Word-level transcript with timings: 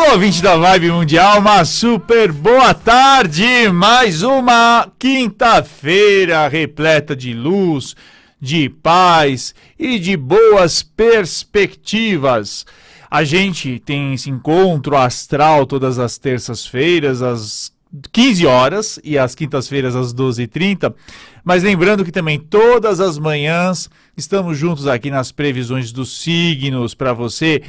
Olá, 0.00 0.12
ouvinte 0.12 0.40
da 0.40 0.56
Vibe 0.56 0.92
Mundial, 0.92 1.40
uma 1.40 1.64
super 1.64 2.30
boa 2.30 2.72
tarde! 2.72 3.68
Mais 3.68 4.22
uma 4.22 4.88
quinta-feira 4.96 6.46
repleta 6.46 7.16
de 7.16 7.34
luz, 7.34 7.96
de 8.40 8.68
paz 8.68 9.56
e 9.76 9.98
de 9.98 10.16
boas 10.16 10.84
perspectivas. 10.84 12.64
A 13.10 13.24
gente 13.24 13.80
tem 13.80 14.14
esse 14.14 14.30
encontro 14.30 14.96
astral 14.96 15.66
todas 15.66 15.98
as 15.98 16.16
terças-feiras, 16.16 17.20
às 17.20 17.72
15 18.12 18.46
horas 18.46 19.00
e 19.02 19.18
às 19.18 19.34
quintas-feiras 19.34 19.96
às 19.96 20.14
12h30. 20.14 20.94
Mas 21.44 21.64
lembrando 21.64 22.04
que 22.04 22.12
também 22.12 22.38
todas 22.38 23.00
as 23.00 23.18
manhãs 23.18 23.90
estamos 24.16 24.56
juntos 24.56 24.86
aqui 24.86 25.10
nas 25.10 25.32
previsões 25.32 25.90
dos 25.90 26.20
signos 26.20 26.94
para 26.94 27.12
você 27.12 27.62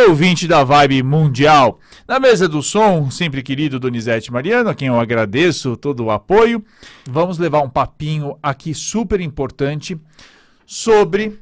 ouvinte 0.00 0.48
da 0.48 0.64
Vibe 0.64 1.02
Mundial. 1.02 1.78
Na 2.08 2.18
mesa 2.18 2.48
do 2.48 2.62
som, 2.62 3.10
sempre 3.10 3.42
querido 3.42 3.78
Donizete 3.78 4.32
Mariano, 4.32 4.70
a 4.70 4.74
quem 4.74 4.88
eu 4.88 4.98
agradeço 4.98 5.76
todo 5.76 6.04
o 6.04 6.10
apoio. 6.10 6.64
Vamos 7.08 7.38
levar 7.38 7.60
um 7.62 7.68
papinho 7.68 8.38
aqui 8.42 8.74
super 8.74 9.20
importante 9.20 9.98
sobre 10.64 11.38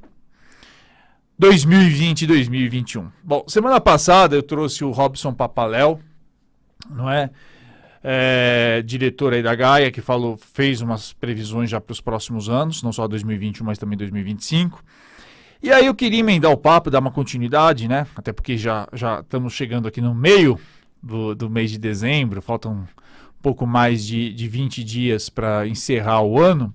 2020 1.38 2.22
e 2.22 2.26
2021. 2.26 3.08
Bom, 3.22 3.44
semana 3.46 3.80
passada 3.80 4.36
eu 4.36 4.42
trouxe 4.42 4.84
o 4.84 4.90
Robson 4.90 5.32
Papaléu, 5.32 6.00
não 6.90 7.10
é? 7.10 7.30
é? 8.02 8.82
diretor 8.84 9.32
aí 9.32 9.42
da 9.42 9.54
Gaia, 9.54 9.90
que 9.90 10.00
falou, 10.00 10.36
fez 10.36 10.80
umas 10.80 11.12
previsões 11.12 11.70
já 11.70 11.80
para 11.80 11.92
os 11.92 12.00
próximos 12.00 12.48
anos, 12.48 12.82
não 12.82 12.92
só 12.92 13.06
2021, 13.06 13.64
mas 13.64 13.78
também 13.78 13.96
2025. 13.96 14.84
E 15.62 15.70
aí 15.70 15.86
eu 15.86 15.94
queria 15.94 16.20
emendar 16.20 16.50
o 16.50 16.56
papo, 16.56 16.90
dar 16.90 17.00
uma 17.00 17.10
continuidade, 17.10 17.86
né? 17.86 18.06
Até 18.16 18.32
porque 18.32 18.56
já, 18.56 18.88
já 18.94 19.20
estamos 19.20 19.52
chegando 19.52 19.86
aqui 19.86 20.00
no 20.00 20.14
meio 20.14 20.58
do, 21.02 21.34
do 21.34 21.50
mês 21.50 21.70
de 21.70 21.78
dezembro, 21.78 22.40
faltam 22.40 22.72
um 22.72 22.86
pouco 23.42 23.66
mais 23.66 24.06
de, 24.06 24.32
de 24.32 24.48
20 24.48 24.82
dias 24.82 25.28
para 25.28 25.66
encerrar 25.66 26.22
o 26.22 26.40
ano. 26.40 26.72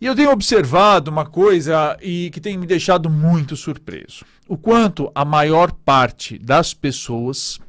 E 0.00 0.06
eu 0.06 0.16
tenho 0.16 0.30
observado 0.30 1.10
uma 1.10 1.26
coisa 1.26 1.96
e 2.00 2.30
que 2.30 2.40
tem 2.40 2.56
me 2.56 2.66
deixado 2.66 3.10
muito 3.10 3.56
surpreso. 3.56 4.24
O 4.48 4.56
quanto 4.56 5.12
a 5.14 5.24
maior 5.24 5.70
parte 5.70 6.38
das 6.38 6.72
pessoas 6.72 7.60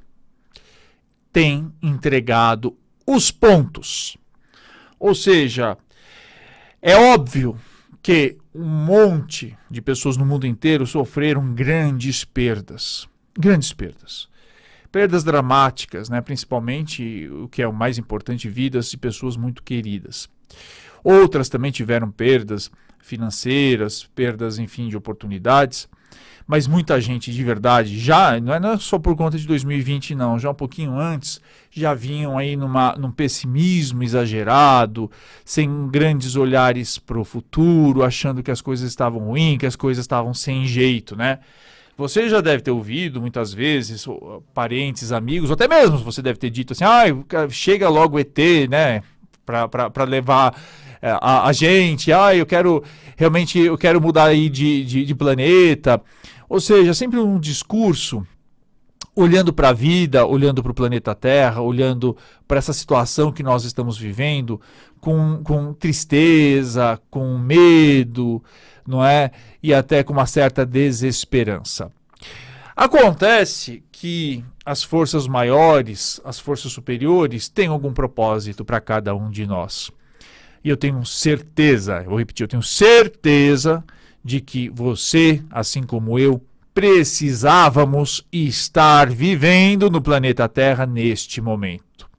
tem 1.33 1.71
entregado 1.81 2.77
os 3.05 3.29
pontos. 3.29 4.17
Ou 4.97 5.13
seja, 5.13 5.77
é 6.81 6.95
óbvio 6.95 7.59
que 8.01 8.37
um 8.53 8.65
monte 8.65 9.57
de 9.69 9.81
pessoas 9.81 10.17
no 10.17 10.25
mundo 10.25 10.45
inteiro 10.45 10.85
sofreram 10.85 11.53
grandes 11.53 12.23
perdas. 12.23 13.07
Grandes 13.37 13.73
perdas. 13.73 14.29
Perdas 14.91 15.23
dramáticas, 15.23 16.09
né? 16.09 16.21
principalmente 16.21 17.27
o 17.29 17.47
que 17.47 17.61
é 17.61 17.67
o 17.67 17.73
mais 17.73 17.97
importante, 17.97 18.47
vidas 18.47 18.91
de 18.91 18.97
pessoas 18.97 19.35
muito 19.35 19.63
queridas. 19.63 20.29
Outras 21.03 21.49
também 21.49 21.71
tiveram 21.71 22.11
perdas 22.11 22.71
financeiras, 22.99 24.03
perdas, 24.15 24.59
enfim, 24.59 24.87
de 24.87 24.95
oportunidades 24.95 25.89
mas 26.47 26.67
muita 26.67 26.99
gente 26.99 27.31
de 27.31 27.43
verdade 27.43 27.97
já, 27.97 28.39
não 28.39 28.53
é, 28.53 28.73
é 28.73 28.77
só 28.77 28.99
por 28.99 29.15
conta 29.15 29.37
de 29.37 29.47
2020 29.47 30.15
não, 30.15 30.37
já 30.37 30.51
um 30.51 30.55
pouquinho 30.55 30.97
antes, 30.97 31.41
já 31.71 31.93
vinham 31.93 32.37
aí 32.37 32.55
numa, 32.55 32.95
num 32.97 33.11
pessimismo 33.11 34.03
exagerado, 34.03 35.09
sem 35.45 35.87
grandes 35.87 36.35
olhares 36.35 36.97
para 36.97 37.19
o 37.19 37.23
futuro, 37.23 38.03
achando 38.03 38.43
que 38.43 38.51
as 38.51 38.61
coisas 38.61 38.89
estavam 38.89 39.21
ruins, 39.21 39.57
que 39.57 39.65
as 39.65 39.75
coisas 39.75 40.03
estavam 40.03 40.33
sem 40.33 40.65
jeito, 40.65 41.15
né? 41.15 41.39
Você 41.95 42.27
já 42.27 42.41
deve 42.41 42.63
ter 42.63 42.71
ouvido 42.71 43.21
muitas 43.21 43.53
vezes, 43.53 44.05
parentes, 44.51 45.11
amigos, 45.11 45.51
ou 45.51 45.53
até 45.53 45.67
mesmo 45.67 45.99
você 45.99 46.23
deve 46.23 46.39
ter 46.39 46.49
dito 46.49 46.73
assim, 46.73 46.83
ah, 46.83 47.03
chega 47.49 47.87
logo 47.87 48.17
ET, 48.17 48.35
né, 48.67 49.03
para 49.45 50.03
levar 50.03 50.55
a, 51.11 51.47
a, 51.47 51.53
gente, 51.53 52.11
ah, 52.13 52.35
eu 52.35 52.45
quero, 52.45 52.83
realmente, 53.17 53.59
eu 53.59 53.77
quero 53.77 53.99
mudar 53.99 54.25
aí 54.25 54.49
de, 54.49 54.85
de, 54.85 55.05
de 55.05 55.15
planeta, 55.15 56.01
ou 56.47 56.59
seja, 56.59 56.93
sempre 56.93 57.19
um 57.19 57.39
discurso 57.39 58.25
olhando 59.15 59.53
para 59.53 59.69
a 59.69 59.73
vida, 59.73 60.25
olhando 60.25 60.63
para 60.63 60.71
o 60.71 60.75
planeta 60.75 61.13
Terra, 61.13 61.61
olhando 61.61 62.17
para 62.47 62.57
essa 62.57 62.73
situação 62.73 63.31
que 63.31 63.43
nós 63.43 63.63
estamos 63.63 63.97
vivendo, 63.97 64.59
com, 64.99 65.41
com 65.43 65.73
tristeza, 65.73 66.99
com 67.11 67.37
medo, 67.37 68.43
não 68.87 69.05
é? 69.05 69.31
E 69.61 69.73
até 69.73 70.03
com 70.03 70.13
uma 70.13 70.25
certa 70.25 70.65
desesperança. 70.65 71.91
Acontece 72.75 73.83
que 73.91 74.43
as 74.65 74.81
forças 74.81 75.27
maiores, 75.27 76.19
as 76.25 76.39
forças 76.39 76.71
superiores, 76.71 77.49
têm 77.49 77.67
algum 77.67 77.93
propósito 77.93 78.65
para 78.65 78.81
cada 78.81 79.13
um 79.13 79.29
de 79.29 79.45
nós. 79.45 79.91
E 80.63 80.69
eu 80.69 80.77
tenho 80.77 81.05
certeza, 81.05 82.01
eu 82.03 82.09
vou 82.09 82.19
repetir, 82.19 82.43
eu 82.43 82.47
tenho 82.47 82.63
certeza 82.63 83.83
de 84.23 84.39
que 84.39 84.69
você, 84.69 85.43
assim 85.51 85.83
como 85.83 86.17
eu, 86.17 86.41
precisávamos 86.73 88.25
estar 88.31 89.09
vivendo 89.09 89.89
no 89.89 90.01
planeta 90.01 90.47
Terra 90.47 90.85
neste 90.85 91.41
momento. 91.41 92.09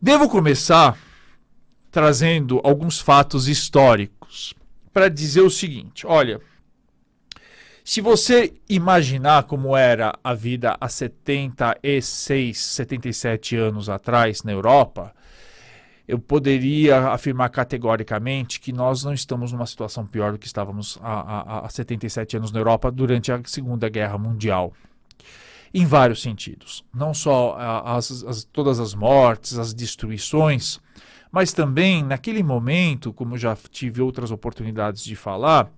Devo 0.00 0.28
começar 0.28 0.96
trazendo 1.90 2.60
alguns 2.62 3.00
fatos 3.00 3.48
históricos 3.48 4.54
para 4.92 5.08
dizer 5.08 5.42
o 5.42 5.50
seguinte: 5.50 6.06
olha, 6.06 6.40
se 7.84 8.00
você 8.00 8.54
imaginar 8.68 9.42
como 9.44 9.76
era 9.76 10.14
a 10.22 10.32
vida 10.32 10.76
há 10.80 10.88
76, 10.88 12.56
77 12.56 13.56
anos 13.56 13.88
atrás 13.88 14.42
na 14.42 14.52
Europa, 14.52 15.12
eu 16.10 16.18
poderia 16.18 17.10
afirmar 17.10 17.48
categoricamente 17.50 18.58
que 18.58 18.72
nós 18.72 19.04
não 19.04 19.14
estamos 19.14 19.52
numa 19.52 19.64
situação 19.64 20.04
pior 20.04 20.32
do 20.32 20.38
que 20.38 20.46
estávamos 20.46 20.98
há, 21.00 21.60
há, 21.60 21.66
há 21.66 21.68
77 21.68 22.36
anos 22.36 22.50
na 22.50 22.58
Europa 22.58 22.90
durante 22.90 23.30
a 23.30 23.40
Segunda 23.44 23.88
Guerra 23.88 24.18
Mundial. 24.18 24.72
Em 25.72 25.86
vários 25.86 26.20
sentidos. 26.20 26.84
Não 26.92 27.14
só 27.14 27.56
as, 27.84 28.24
as, 28.24 28.42
todas 28.42 28.80
as 28.80 28.92
mortes, 28.92 29.56
as 29.56 29.72
destruições, 29.72 30.80
mas 31.30 31.52
também, 31.52 32.02
naquele 32.02 32.42
momento, 32.42 33.12
como 33.12 33.38
já 33.38 33.56
tive 33.70 34.02
outras 34.02 34.32
oportunidades 34.32 35.04
de 35.04 35.14
falar, 35.14 35.70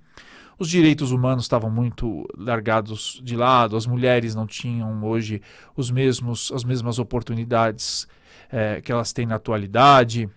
os 0.58 0.70
direitos 0.70 1.12
humanos 1.12 1.44
estavam 1.44 1.70
muito 1.70 2.26
largados 2.38 3.20
de 3.22 3.36
lado, 3.36 3.76
as 3.76 3.86
mulheres 3.86 4.34
não 4.34 4.46
tinham 4.46 5.04
hoje 5.04 5.42
os 5.76 5.90
mesmos, 5.90 6.50
as 6.54 6.64
mesmas 6.64 6.98
oportunidades 6.98 8.08
é, 8.52 8.80
que 8.80 8.92
elas 8.92 9.12
têm 9.12 9.26
na 9.26 9.36
atualidade. 9.36 10.28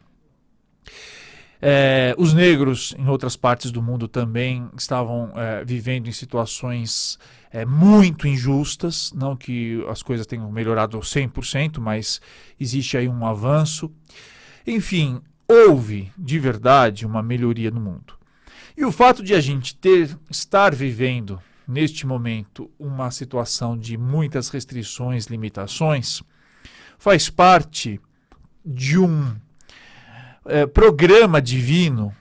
É, 1.62 2.16
os 2.18 2.34
negros 2.34 2.94
em 2.98 3.08
outras 3.08 3.36
partes 3.36 3.72
do 3.72 3.82
mundo 3.82 4.08
também 4.08 4.70
estavam 4.78 5.32
é, 5.36 5.64
vivendo 5.66 6.08
em 6.08 6.12
situações 6.12 7.18
é, 7.52 7.66
muito 7.66 8.28
injustas, 8.28 9.12
não 9.14 9.36
que 9.36 9.84
as 9.90 10.04
coisas 10.04 10.28
tenham 10.28 10.52
melhorado 10.52 11.00
100%, 11.00 11.80
mas 11.80 12.22
existe 12.60 12.98
aí 12.98 13.08
um 13.08 13.26
avanço. 13.26 13.92
Enfim, 14.68 15.22
houve 15.48 16.12
de 16.18 16.38
verdade 16.40 17.06
uma 17.06 17.24
melhoria 17.24 17.72
no 17.72 17.80
mundo. 17.80 18.14
E 18.78 18.84
o 18.84 18.92
fato 18.92 19.24
de 19.24 19.34
a 19.34 19.40
gente 19.40 19.76
ter 19.76 20.18
estar 20.30 20.76
vivendo 20.76 21.42
neste 21.68 22.06
momento 22.06 22.70
uma 22.78 23.10
situação 23.10 23.78
de 23.78 23.98
muitas 23.98 24.50
restrições, 24.50 25.28
limitações, 25.28 26.22
faz 26.98 27.30
parte 27.30 28.00
de 28.66 28.98
um 28.98 29.36
é, 30.46 30.66
programa 30.66 31.42
divino 31.42 32.14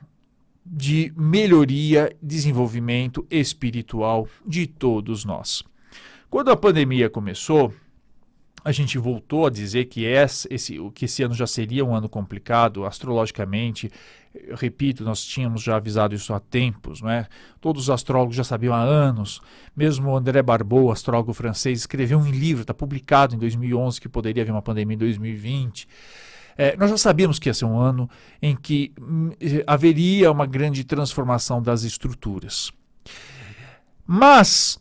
de 0.65 1.13
melhoria, 1.17 2.15
desenvolvimento 2.23 3.27
espiritual 3.31 4.29
de 4.47 4.67
todos 4.67 5.25
nós. 5.25 5.63
Quando 6.29 6.51
a 6.51 6.57
pandemia 6.57 7.09
começou, 7.09 7.73
a 8.65 8.73
gente 8.73 8.97
voltou 8.97 9.47
a 9.47 9.51
dizer 9.51 9.85
que 9.85 10.05
esse, 10.05 10.49
esse, 10.51 10.79
que 10.95 11.05
esse 11.05 11.23
ano 11.23 11.35
já 11.35 11.47
seria 11.47 11.85
um 11.85 11.95
ano 11.95 12.09
complicado 12.09 12.87
astrologicamente. 12.87 13.91
Eu 14.35 14.57
repito, 14.57 15.05
nós 15.05 15.23
tínhamos 15.23 15.63
já 15.63 15.77
avisado 15.77 16.15
isso 16.15 16.33
há 16.33 16.41
tempos, 16.41 17.03
não 17.03 17.11
é? 17.11 17.29
Todos 17.61 17.83
os 17.83 17.91
astrólogos 17.91 18.35
já 18.35 18.43
sabiam 18.43 18.73
há 18.73 18.81
anos. 18.81 19.43
Mesmo 19.77 20.17
André 20.17 20.43
Barbeau, 20.43 20.91
astrólogo 20.91 21.35
francês, 21.35 21.81
escreveu 21.81 22.19
um 22.19 22.31
livro, 22.31 22.63
está 22.63 22.73
publicado 22.73 23.35
em 23.35 23.39
2011, 23.39 24.01
que 24.01 24.09
poderia 24.09 24.43
haver 24.43 24.53
uma 24.53 24.63
pandemia 24.63 24.95
em 24.95 24.99
2020. 24.99 25.87
É, 26.57 26.77
nós 26.77 26.91
já 26.91 26.97
sabíamos 26.97 27.39
que 27.39 27.49
ia 27.49 27.55
ser 27.55 27.65
um 27.65 27.79
ano 27.79 28.09
em 28.41 28.55
que 28.55 28.93
hum, 29.01 29.31
haveria 29.67 30.31
uma 30.31 30.47
grande 30.47 30.85
transformação 30.85 31.61
das 31.61 31.83
estruturas. 31.83 32.73
Mas 34.07 34.79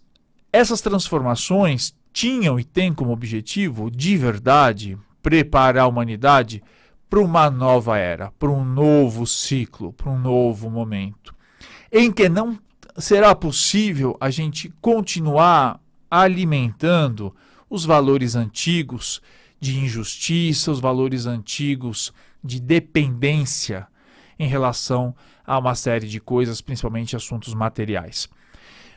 essas 0.52 0.82
transformações 0.82 1.96
tinham 2.12 2.60
e 2.60 2.64
têm 2.64 2.94
como 2.94 3.12
objetivo, 3.12 3.90
de 3.90 4.16
verdade, 4.16 4.98
preparar 5.22 5.84
a 5.84 5.88
humanidade 5.88 6.62
para 7.10 7.20
uma 7.20 7.50
nova 7.50 7.98
era, 7.98 8.32
para 8.38 8.50
um 8.50 8.64
novo 8.64 9.26
ciclo, 9.26 9.94
para 9.94 10.12
um 10.12 10.20
novo 10.20 10.70
momento, 10.70 11.34
em 11.92 12.12
que 12.12 12.28
não 12.28 12.58
será 12.98 13.34
possível 13.34 14.16
a 14.20 14.30
gente 14.30 14.72
continuar 14.82 15.80
alimentando 16.10 17.36
os 17.70 17.86
valores 17.86 18.36
antigos 18.36 19.22
de 19.64 19.80
injustiça, 19.80 20.72
os 20.72 20.82
valores 20.82 21.26
antigos 21.26 22.12
de 22.44 22.60
dependência 22.60 23.88
em 24.38 24.46
relação 24.46 25.16
a 25.46 25.58
uma 25.58 25.74
série 25.74 26.06
de 26.06 26.20
coisas, 26.20 26.60
principalmente 26.60 27.16
assuntos 27.16 27.54
materiais. 27.54 28.28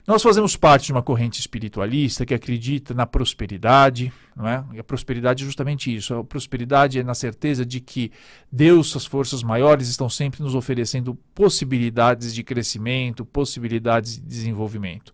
Nós 0.05 0.23
fazemos 0.23 0.57
parte 0.57 0.87
de 0.87 0.93
uma 0.93 1.03
corrente 1.03 1.39
espiritualista 1.39 2.27
que 2.27 2.35
acredita 2.35 2.95
na 2.95 3.07
prosperidade, 3.07 4.13
não 4.37 4.49
é? 4.49 4.65
E 4.75 4.79
a 4.81 4.85
prosperidade 4.85 5.45
é 5.45 5.47
justamente 5.47 5.95
isso. 5.95 6.15
A 6.15 6.25
prosperidade 6.25 6.99
é 6.99 7.05
na 7.05 7.15
certeza 7.15 7.65
de 7.65 7.81
que 7.81 8.11
Deus, 8.51 8.95
as 8.97 9.07
forças 9.07 9.45
maiores, 9.45 9.89
estão 9.89 10.09
sempre 10.09 10.43
nos 10.43 10.57
oferecendo 10.57 11.15
possibilidades 11.33 12.35
de 12.35 12.43
crescimento, 12.43 13.25
possibilidades 13.25 14.17
de 14.17 14.23
desenvolvimento. 14.23 15.13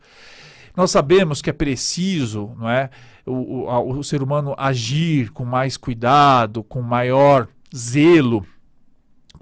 Nós 0.76 0.90
sabemos 0.90 1.42
que 1.42 1.50
é 1.50 1.52
preciso, 1.52 2.54
não 2.58 2.68
é, 2.68 2.90
o, 3.26 3.66
o, 3.66 3.98
o 3.98 4.04
ser 4.04 4.22
humano 4.22 4.54
agir 4.56 5.30
com 5.30 5.44
mais 5.44 5.76
cuidado, 5.76 6.62
com 6.64 6.80
maior 6.80 7.48
zelo 7.74 8.46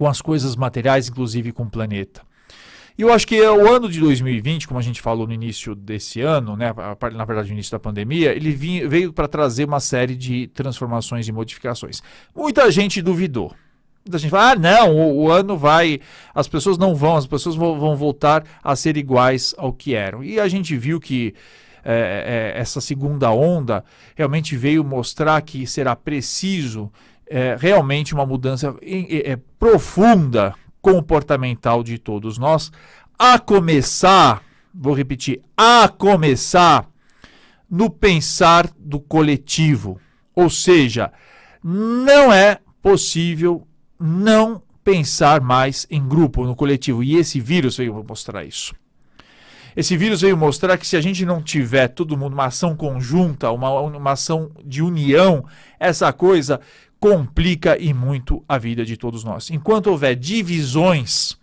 com 0.01 0.09
as 0.09 0.23
coisas 0.23 0.57
materiais, 0.57 1.09
inclusive 1.11 1.53
com 1.53 1.65
o 1.65 1.71
planeta. 1.71 2.23
E 2.97 3.03
eu 3.03 3.13
acho 3.13 3.27
que 3.27 3.39
o 3.39 3.71
ano 3.71 3.87
de 3.87 4.01
2020, 4.01 4.67
como 4.67 4.81
a 4.81 4.83
gente 4.83 5.01
falou 5.01 5.27
no 5.27 5.33
início 5.35 5.75
desse 5.75 6.23
ano, 6.23 6.57
né, 6.57 6.73
na 7.13 7.25
verdade 7.27 7.49
no 7.49 7.55
início 7.55 7.73
da 7.73 7.79
pandemia, 7.79 8.35
ele 8.35 8.51
veio 8.51 9.13
para 9.13 9.29
trazer 9.29 9.67
uma 9.67 9.79
série 9.79 10.17
de 10.17 10.47
transformações 10.49 11.29
e 11.29 11.33
modificações. 11.33 12.03
Muita 12.35 12.71
gente 12.71 13.03
duvidou. 13.03 13.55
Muita 14.05 14.19
gente 14.19 14.31
fala, 14.31 14.53
ah, 14.53 14.57
não, 14.57 14.97
o, 14.97 15.25
o 15.25 15.31
ano 15.31 15.57
vai, 15.57 16.01
as 16.35 16.49
pessoas 16.49 16.79
não 16.79 16.95
vão, 16.95 17.17
as 17.17 17.27
pessoas 17.27 17.55
vão, 17.55 17.79
vão, 17.79 17.97
voltar 17.97 18.45
a 18.63 18.75
ser 18.75 18.97
iguais 18.97 19.55
ao 19.59 19.73
que 19.73 19.95
eram. 19.95 20.25
E 20.25 20.41
a 20.41 20.49
gente 20.49 20.77
viu 20.77 20.99
que 20.99 21.35
é, 21.85 22.53
é, 22.57 22.61
essa 22.61 22.81
segunda 22.81 23.31
onda 23.31 23.85
realmente 24.15 24.57
veio 24.57 24.83
mostrar 24.83 25.41
que 25.43 25.67
será 25.67 25.95
preciso 25.95 26.91
é, 27.27 27.57
realmente 27.59 28.15
uma 28.15 28.27
mudança 28.27 28.75
profunda 29.59 30.55
comportamental 30.81 31.83
de 31.83 31.99
todos 31.99 32.39
nós, 32.39 32.73
a 33.19 33.39
começar, 33.39 34.43
vou 34.75 34.95
repetir, 34.95 35.43
a 35.57 35.89
começar 35.89 36.89
no 37.71 37.91
pensar 37.91 38.69
do 38.79 38.99
coletivo. 38.99 40.01
Ou 40.35 40.49
seja, 40.49 41.13
não 41.63 42.33
é 42.33 42.59
possível 42.83 43.67
não 44.01 44.63
pensar 44.83 45.41
mais 45.41 45.87
em 45.91 46.07
grupo, 46.07 46.45
no 46.45 46.57
coletivo. 46.57 47.05
E 47.05 47.17
esse 47.17 47.39
vírus 47.39 47.77
veio 47.77 48.05
mostrar 48.09 48.45
isso. 48.45 48.75
Esse 49.77 49.97
vírus 49.97 50.23
veio 50.23 50.37
mostrar 50.37 50.77
que 50.77 50.87
se 50.87 50.97
a 50.97 51.01
gente 51.01 51.25
não 51.25 51.43
tiver 51.43 51.89
todo 51.89 52.17
mundo 52.17 52.33
uma 52.33 52.47
ação 52.47 52.75
conjunta, 52.75 53.51
uma, 53.51 53.81
uma 53.81 54.13
ação 54.13 54.51
de 54.65 54.83
união, 54.83 55.45
essa 55.79 56.13
coisa 56.13 56.61
complica 56.99 57.79
e 57.79 57.95
muito 57.95 58.45
a 58.49 58.59
vida 58.59 58.85
de 58.85 58.97
todos 58.97 59.23
nós. 59.23 59.49
Enquanto 59.49 59.87
houver 59.87 60.17
divisões, 60.17 61.39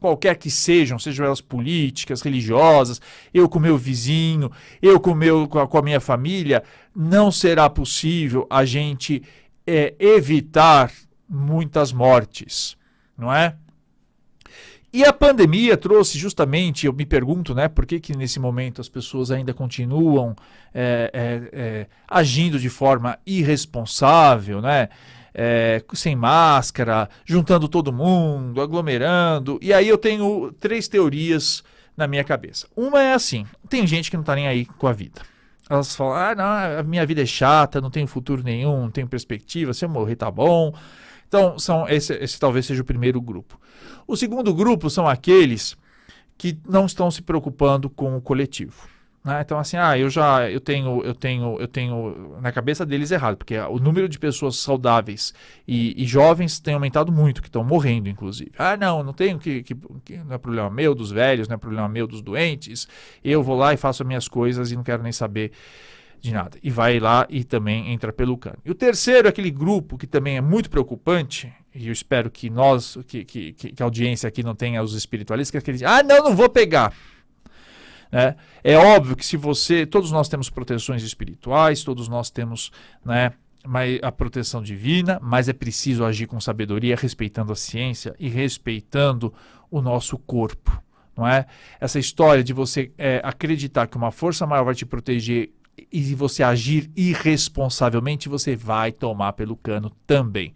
qualquer 0.00 0.36
que 0.36 0.50
sejam, 0.50 0.98
sejam 0.98 1.26
elas 1.26 1.40
políticas, 1.40 2.22
religiosas, 2.22 3.00
eu 3.32 3.48
com 3.48 3.58
meu 3.58 3.76
vizinho, 3.76 4.50
eu 4.80 5.00
com, 5.00 5.14
meu, 5.14 5.48
com 5.48 5.78
a 5.78 5.82
minha 5.82 6.00
família, 6.00 6.62
não 6.94 7.30
será 7.32 7.68
possível 7.68 8.46
a 8.48 8.64
gente 8.64 9.22
é, 9.66 9.94
evitar 9.98 10.92
muitas 11.28 11.92
mortes, 11.92 12.76
não 13.16 13.32
é? 13.32 13.56
E 14.92 15.04
a 15.04 15.12
pandemia 15.12 15.76
trouxe 15.76 16.16
justamente, 16.16 16.86
eu 16.86 16.92
me 16.92 17.04
pergunto, 17.04 17.52
né, 17.52 17.66
por 17.66 17.84
que, 17.84 17.98
que 17.98 18.16
nesse 18.16 18.38
momento 18.38 18.80
as 18.80 18.88
pessoas 18.88 19.32
ainda 19.32 19.52
continuam 19.52 20.36
é, 20.72 21.10
é, 21.12 21.50
é, 21.52 21.86
agindo 22.06 22.60
de 22.60 22.68
forma 22.68 23.18
irresponsável, 23.26 24.62
né? 24.62 24.88
É, 25.36 25.82
sem 25.94 26.14
máscara, 26.14 27.08
juntando 27.24 27.66
todo 27.66 27.92
mundo, 27.92 28.60
aglomerando. 28.60 29.58
E 29.60 29.72
aí 29.72 29.88
eu 29.88 29.98
tenho 29.98 30.52
três 30.60 30.86
teorias 30.86 31.64
na 31.96 32.06
minha 32.06 32.22
cabeça. 32.22 32.68
Uma 32.76 33.02
é 33.02 33.14
assim: 33.14 33.44
tem 33.68 33.84
gente 33.84 34.08
que 34.08 34.16
não 34.16 34.22
está 34.22 34.36
nem 34.36 34.46
aí 34.46 34.64
com 34.64 34.86
a 34.86 34.92
vida. 34.92 35.22
Elas 35.68 35.96
falam, 35.96 36.14
ah, 36.14 36.34
não, 36.36 36.78
a 36.80 36.82
minha 36.84 37.04
vida 37.04 37.20
é 37.20 37.26
chata, 37.26 37.80
não 37.80 37.90
tenho 37.90 38.06
futuro 38.06 38.44
nenhum, 38.44 38.82
não 38.82 38.90
tenho 38.90 39.08
perspectiva, 39.08 39.74
se 39.74 39.84
eu 39.84 39.88
morrer 39.88 40.14
tá 40.14 40.30
bom. 40.30 40.72
Então, 41.34 41.58
são, 41.58 41.88
esse, 41.88 42.14
esse 42.14 42.38
talvez 42.38 42.64
seja 42.64 42.82
o 42.82 42.84
primeiro 42.84 43.20
grupo. 43.20 43.60
O 44.06 44.16
segundo 44.16 44.54
grupo 44.54 44.88
são 44.88 45.08
aqueles 45.08 45.76
que 46.38 46.56
não 46.64 46.86
estão 46.86 47.10
se 47.10 47.22
preocupando 47.22 47.90
com 47.90 48.16
o 48.16 48.20
coletivo. 48.20 48.88
Né? 49.24 49.40
Então, 49.40 49.58
assim, 49.58 49.76
ah, 49.76 49.98
eu 49.98 50.08
já 50.08 50.48
eu 50.48 50.60
tenho, 50.60 51.02
eu 51.02 51.12
tenho, 51.12 51.58
eu 51.58 51.66
tenho 51.66 52.38
na 52.40 52.52
cabeça 52.52 52.86
deles 52.86 53.10
errado, 53.10 53.36
porque 53.36 53.58
o 53.58 53.80
número 53.80 54.08
de 54.08 54.16
pessoas 54.16 54.56
saudáveis 54.58 55.34
e, 55.66 56.00
e 56.00 56.06
jovens 56.06 56.60
tem 56.60 56.74
aumentado 56.74 57.10
muito, 57.10 57.42
que 57.42 57.48
estão 57.48 57.64
morrendo, 57.64 58.08
inclusive. 58.08 58.52
Ah, 58.56 58.76
não, 58.76 59.02
não 59.02 59.12
tenho 59.12 59.36
que, 59.38 59.64
que, 59.64 59.74
que, 60.04 60.16
não 60.18 60.34
é 60.34 60.38
problema 60.38 60.70
meu 60.70 60.94
dos 60.94 61.10
velhos, 61.10 61.48
não 61.48 61.54
é 61.54 61.58
problema 61.58 61.88
meu 61.88 62.06
dos 62.06 62.22
doentes. 62.22 62.86
Eu 63.24 63.42
vou 63.42 63.56
lá 63.56 63.74
e 63.74 63.76
faço 63.76 64.04
as 64.04 64.06
minhas 64.06 64.28
coisas 64.28 64.70
e 64.70 64.76
não 64.76 64.84
quero 64.84 65.02
nem 65.02 65.10
saber 65.10 65.50
de 66.24 66.32
nada. 66.32 66.58
E 66.62 66.70
vai 66.70 66.98
lá 66.98 67.26
e 67.28 67.44
também 67.44 67.92
entra 67.92 68.10
pelo 68.10 68.38
cano. 68.38 68.56
E 68.64 68.70
o 68.70 68.74
terceiro, 68.74 69.28
aquele 69.28 69.50
grupo 69.50 69.98
que 69.98 70.06
também 70.06 70.38
é 70.38 70.40
muito 70.40 70.70
preocupante, 70.70 71.52
e 71.74 71.86
eu 71.86 71.92
espero 71.92 72.30
que 72.30 72.48
nós, 72.48 72.96
que, 73.06 73.24
que, 73.24 73.52
que 73.52 73.82
a 73.82 73.84
audiência 73.84 74.26
aqui 74.26 74.42
não 74.42 74.54
tenha 74.54 74.82
os 74.82 74.94
espiritualistas, 74.94 75.50
que 75.50 75.58
é 75.58 75.60
aqueles, 75.60 75.82
ah, 75.82 76.02
não, 76.02 76.24
não 76.24 76.34
vou 76.34 76.48
pegar. 76.48 76.94
Né? 78.10 78.36
É 78.62 78.74
óbvio 78.76 79.14
que 79.14 79.26
se 79.26 79.36
você, 79.36 79.84
todos 79.84 80.10
nós 80.10 80.26
temos 80.26 80.48
proteções 80.48 81.02
espirituais, 81.02 81.84
todos 81.84 82.08
nós 82.08 82.30
temos, 82.30 82.72
né, 83.04 83.32
a 84.02 84.12
proteção 84.12 84.62
divina, 84.62 85.18
mas 85.22 85.48
é 85.48 85.52
preciso 85.52 86.04
agir 86.04 86.26
com 86.26 86.40
sabedoria, 86.40 86.96
respeitando 86.96 87.52
a 87.52 87.56
ciência 87.56 88.14
e 88.18 88.28
respeitando 88.28 89.32
o 89.70 89.82
nosso 89.82 90.16
corpo. 90.16 90.82
Não 91.16 91.28
é? 91.28 91.46
Essa 91.78 91.98
história 91.98 92.42
de 92.42 92.52
você 92.52 92.92
é, 92.96 93.20
acreditar 93.22 93.86
que 93.86 93.96
uma 93.96 94.10
força 94.10 94.46
maior 94.46 94.64
vai 94.64 94.74
te 94.74 94.86
proteger 94.86 95.50
e 95.90 96.14
você 96.14 96.42
agir 96.42 96.90
irresponsavelmente, 96.96 98.28
você 98.28 98.54
vai 98.54 98.92
tomar 98.92 99.32
pelo 99.32 99.56
cano 99.56 99.90
também. 100.06 100.54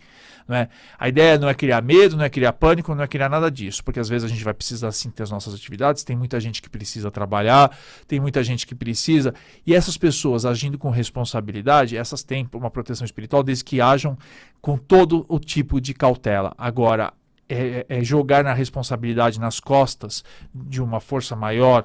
Né? 0.48 0.68
A 0.98 1.08
ideia 1.08 1.38
não 1.38 1.48
é 1.48 1.52
criar 1.52 1.82
medo, 1.82 2.16
não 2.16 2.24
é 2.24 2.30
criar 2.30 2.54
pânico, 2.54 2.94
não 2.94 3.04
é 3.04 3.06
criar 3.06 3.28
nada 3.28 3.50
disso, 3.50 3.84
porque 3.84 4.00
às 4.00 4.08
vezes 4.08 4.24
a 4.24 4.32
gente 4.32 4.42
vai 4.42 4.54
precisar 4.54 4.90
sim 4.92 5.10
ter 5.10 5.22
as 5.22 5.30
nossas 5.30 5.54
atividades, 5.54 6.02
tem 6.02 6.16
muita 6.16 6.40
gente 6.40 6.62
que 6.62 6.70
precisa 6.70 7.10
trabalhar, 7.10 7.76
tem 8.06 8.18
muita 8.18 8.42
gente 8.42 8.66
que 8.66 8.74
precisa, 8.74 9.34
e 9.66 9.74
essas 9.74 9.98
pessoas 9.98 10.46
agindo 10.46 10.78
com 10.78 10.88
responsabilidade, 10.88 11.98
essas 11.98 12.22
têm 12.22 12.48
uma 12.54 12.70
proteção 12.70 13.04
espiritual 13.04 13.42
desde 13.42 13.62
que 13.62 13.78
ajam 13.78 14.16
com 14.60 14.78
todo 14.78 15.26
o 15.28 15.38
tipo 15.38 15.80
de 15.82 15.92
cautela. 15.92 16.54
Agora, 16.56 17.12
é, 17.46 17.84
é 17.86 18.02
jogar 18.02 18.42
na 18.42 18.54
responsabilidade 18.54 19.38
nas 19.38 19.60
costas 19.60 20.24
de 20.54 20.82
uma 20.82 21.00
força 21.00 21.36
maior 21.36 21.84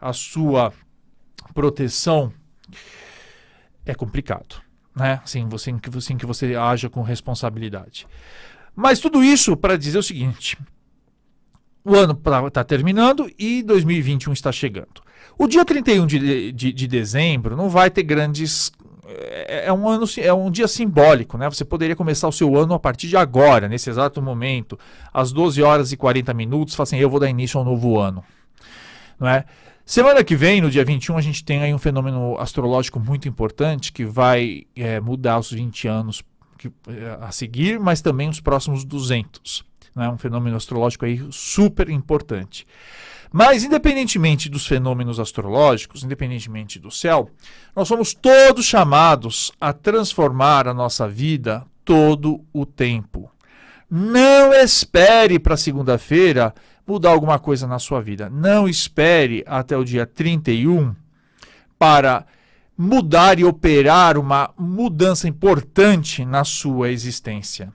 a 0.00 0.12
sua 0.12 0.72
proteção 1.52 2.32
é 3.84 3.94
complicado, 3.94 4.56
né? 4.94 5.20
Assim, 5.24 5.48
você, 5.48 5.74
assim 5.96 6.16
que 6.16 6.26
você 6.26 6.54
haja 6.54 6.88
com 6.88 7.02
responsabilidade. 7.02 8.06
Mas 8.74 8.98
tudo 8.98 9.22
isso 9.22 9.56
para 9.56 9.76
dizer 9.76 9.98
o 9.98 10.02
seguinte: 10.02 10.58
o 11.84 11.94
ano 11.94 12.18
está 12.46 12.64
terminando 12.64 13.30
e 13.38 13.62
2021 13.62 14.32
está 14.32 14.50
chegando. 14.50 15.02
O 15.38 15.46
dia 15.46 15.64
31 15.64 16.06
de, 16.06 16.52
de, 16.52 16.72
de 16.72 16.86
dezembro 16.88 17.56
não 17.56 17.68
vai 17.68 17.90
ter 17.90 18.02
grandes. 18.02 18.72
É, 19.06 19.66
é, 19.66 19.72
um 19.72 19.86
ano, 19.86 20.06
é 20.16 20.32
um 20.32 20.50
dia 20.50 20.66
simbólico, 20.66 21.36
né? 21.36 21.48
Você 21.50 21.64
poderia 21.64 21.94
começar 21.94 22.26
o 22.26 22.32
seu 22.32 22.56
ano 22.56 22.72
a 22.72 22.78
partir 22.78 23.06
de 23.06 23.16
agora, 23.18 23.68
nesse 23.68 23.90
exato 23.90 24.22
momento, 24.22 24.78
às 25.12 25.30
12 25.30 25.62
horas 25.62 25.92
e 25.92 25.96
40 25.96 26.32
minutos, 26.32 26.78
assim, 26.80 26.96
eu 26.96 27.10
vou 27.10 27.20
dar 27.20 27.28
início 27.28 27.58
ao 27.58 27.64
novo 27.64 27.98
ano. 27.98 28.24
Não 29.20 29.28
é? 29.28 29.44
Semana 29.86 30.24
que 30.24 30.34
vem, 30.34 30.62
no 30.62 30.70
dia 30.70 30.82
21, 30.82 31.18
a 31.18 31.20
gente 31.20 31.44
tem 31.44 31.60
aí 31.60 31.74
um 31.74 31.78
fenômeno 31.78 32.38
astrológico 32.38 32.98
muito 32.98 33.28
importante 33.28 33.92
que 33.92 34.04
vai 34.04 34.64
é, 34.74 34.98
mudar 34.98 35.38
os 35.38 35.52
20 35.52 35.86
anos 35.86 36.22
que, 36.56 36.68
é, 36.88 37.18
a 37.20 37.30
seguir, 37.30 37.78
mas 37.78 38.00
também 38.00 38.30
os 38.30 38.40
próximos 38.40 38.82
200. 38.82 39.62
Né? 39.94 40.08
Um 40.08 40.16
fenômeno 40.16 40.56
astrológico 40.56 41.04
aí 41.04 41.20
super 41.30 41.90
importante. 41.90 42.66
Mas, 43.30 43.62
independentemente 43.62 44.48
dos 44.48 44.66
fenômenos 44.66 45.20
astrológicos, 45.20 46.02
independentemente 46.02 46.78
do 46.78 46.90
céu, 46.90 47.28
nós 47.76 47.86
somos 47.86 48.14
todos 48.14 48.64
chamados 48.64 49.52
a 49.60 49.74
transformar 49.74 50.66
a 50.66 50.72
nossa 50.72 51.06
vida 51.06 51.62
todo 51.84 52.42
o 52.54 52.64
tempo. 52.64 53.30
Não 53.90 54.52
espere 54.54 55.38
para 55.38 55.58
segunda-feira 55.58 56.54
mudar 56.86 57.10
alguma 57.10 57.38
coisa 57.38 57.66
na 57.66 57.78
sua 57.78 58.00
vida. 58.00 58.28
Não 58.30 58.68
espere 58.68 59.44
até 59.46 59.76
o 59.76 59.84
dia 59.84 60.06
31 60.06 60.94
para 61.78 62.26
mudar 62.76 63.38
e 63.38 63.44
operar 63.44 64.18
uma 64.18 64.50
mudança 64.58 65.28
importante 65.28 66.24
na 66.24 66.44
sua 66.44 66.90
existência. 66.90 67.72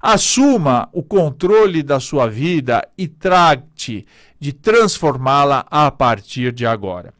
Assuma 0.00 0.88
o 0.92 1.02
controle 1.02 1.82
da 1.82 1.98
sua 1.98 2.28
vida 2.28 2.86
e 2.96 3.08
trate 3.08 4.06
de 4.38 4.52
transformá-la 4.52 5.66
a 5.68 5.90
partir 5.90 6.52
de 6.52 6.64
agora. 6.64 7.12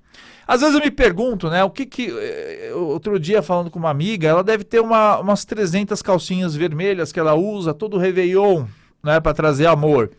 Às 0.47 0.61
vezes 0.61 0.76
eu 0.76 0.80
me 0.80 0.90
pergunto, 0.90 1.50
né, 1.50 1.62
o 1.62 1.70
que 1.70 1.85
que... 1.85 2.08
Eh, 2.08 2.73
outro 2.75 3.18
dia, 3.18 3.42
falando 3.42 3.70
com 3.70 3.78
uma 3.78 3.90
amiga, 3.90 4.28
ela 4.28 4.42
deve 4.42 4.64
ter 4.64 4.80
uma, 4.80 5.18
umas 5.18 5.44
300 5.44 6.00
calcinhas 6.00 6.54
vermelhas 6.54 7.12
que 7.12 7.20
ela 7.20 7.35
usa 7.35 7.75
todo 7.75 7.99
Réveillon, 7.99 8.64
né, 9.02 9.20
para 9.20 9.35
trazer 9.35 9.66
amor. 9.66 10.11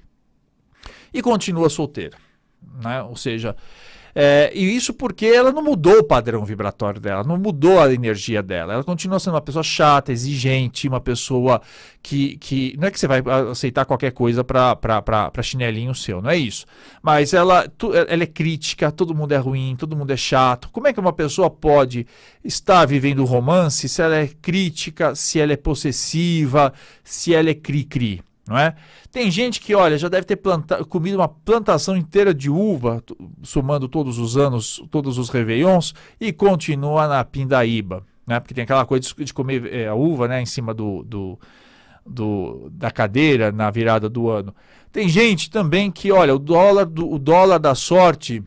E 1.13 1.21
continua 1.21 1.69
solteira, 1.69 2.17
né? 2.83 3.01
Ou 3.03 3.15
seja, 3.15 3.55
é, 4.15 4.51
e 4.53 4.75
isso 4.75 4.93
porque 4.93 5.25
ela 5.25 5.51
não 5.51 5.63
mudou 5.63 5.99
o 5.99 6.03
padrão 6.03 6.43
vibratório 6.43 6.99
dela, 6.99 7.23
não 7.23 7.37
mudou 7.37 7.79
a 7.79 7.93
energia 7.93 8.41
dela. 8.41 8.73
Ela 8.73 8.83
continua 8.83 9.19
sendo 9.19 9.35
uma 9.35 9.41
pessoa 9.41 9.63
chata, 9.63 10.11
exigente, 10.11 10.87
uma 10.87 10.99
pessoa 10.99 11.61
que. 12.01 12.37
que 12.37 12.75
não 12.77 12.87
é 12.87 12.91
que 12.91 12.99
você 12.99 13.07
vai 13.07 13.21
aceitar 13.51 13.85
qualquer 13.85 14.11
coisa 14.11 14.43
para 14.43 15.31
chinelinho 15.43 15.93
seu, 15.93 16.21
não 16.21 16.29
é 16.29 16.37
isso. 16.37 16.65
Mas 17.01 17.33
ela, 17.33 17.67
tu, 17.77 17.93
ela 17.93 18.23
é 18.23 18.27
crítica, 18.27 18.91
todo 18.91 19.15
mundo 19.15 19.31
é 19.31 19.37
ruim, 19.37 19.75
todo 19.77 19.95
mundo 19.95 20.11
é 20.11 20.17
chato. 20.17 20.69
Como 20.71 20.87
é 20.87 20.93
que 20.93 20.99
uma 20.99 21.13
pessoa 21.13 21.49
pode 21.49 22.07
estar 22.43 22.85
vivendo 22.85 23.23
romance 23.25 23.87
se 23.87 24.01
ela 24.01 24.15
é 24.15 24.27
crítica, 24.41 25.13
se 25.15 25.39
ela 25.39 25.53
é 25.53 25.57
possessiva, 25.57 26.73
se 27.03 27.33
ela 27.33 27.49
é 27.49 27.53
cri-cri? 27.53 28.21
Não 28.49 28.57
é? 28.57 28.75
Tem 29.11 29.29
gente 29.29 29.61
que, 29.61 29.75
olha, 29.75 29.95
já 29.95 30.09
deve 30.09 30.25
ter 30.25 30.39
comido 30.89 31.17
uma 31.17 31.29
plantação 31.29 31.95
inteira 31.95 32.33
de 32.33 32.49
uva, 32.49 33.03
somando 33.43 33.87
todos 33.87 34.17
os 34.17 34.35
anos, 34.35 34.83
todos 34.89 35.19
os 35.19 35.29
réveillons, 35.29 35.93
e 36.19 36.33
continua 36.33 37.07
na 37.07 37.23
pindaíba, 37.23 38.03
né? 38.25 38.39
Porque 38.39 38.55
tem 38.55 38.63
aquela 38.63 38.87
coisa 38.87 39.07
de 39.15 39.33
comer 39.33 39.71
é, 39.71 39.87
a 39.87 39.93
uva, 39.93 40.27
né, 40.27 40.41
em 40.41 40.47
cima 40.47 40.73
do, 40.73 41.03
do, 41.03 41.39
do, 42.03 42.69
da 42.71 42.89
cadeira 42.89 43.51
na 43.51 43.69
virada 43.69 44.09
do 44.09 44.29
ano. 44.29 44.53
Tem 44.91 45.07
gente 45.07 45.51
também 45.51 45.91
que, 45.91 46.11
olha, 46.11 46.33
o 46.33 46.39
dólar, 46.39 46.87
do, 46.87 47.07
o 47.07 47.19
dólar 47.19 47.59
da 47.59 47.75
sorte, 47.75 48.43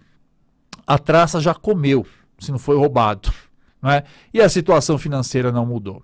a 0.85 0.99
traça 0.99 1.41
já 1.41 1.55
comeu, 1.55 2.05
se 2.41 2.51
não 2.51 2.59
foi 2.59 2.77
roubado, 2.77 3.33
é? 3.85 4.03
E 4.35 4.41
a 4.41 4.49
situação 4.49 4.99
financeira 4.99 5.53
não 5.53 5.65
mudou. 5.65 6.03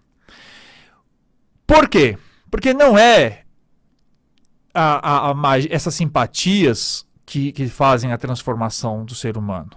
Por 1.67 1.89
quê? 1.89 2.17
Porque 2.51 2.73
não 2.73 2.97
é 2.97 3.43
a, 4.73 5.31
a, 5.31 5.33
a, 5.33 5.59
essas 5.71 5.95
simpatias 5.95 7.07
que, 7.25 7.53
que 7.53 7.69
fazem 7.69 8.13
a 8.13 8.19
transformação 8.19 9.05
do 9.05 9.15
ser 9.15 9.37
humano. 9.37 9.71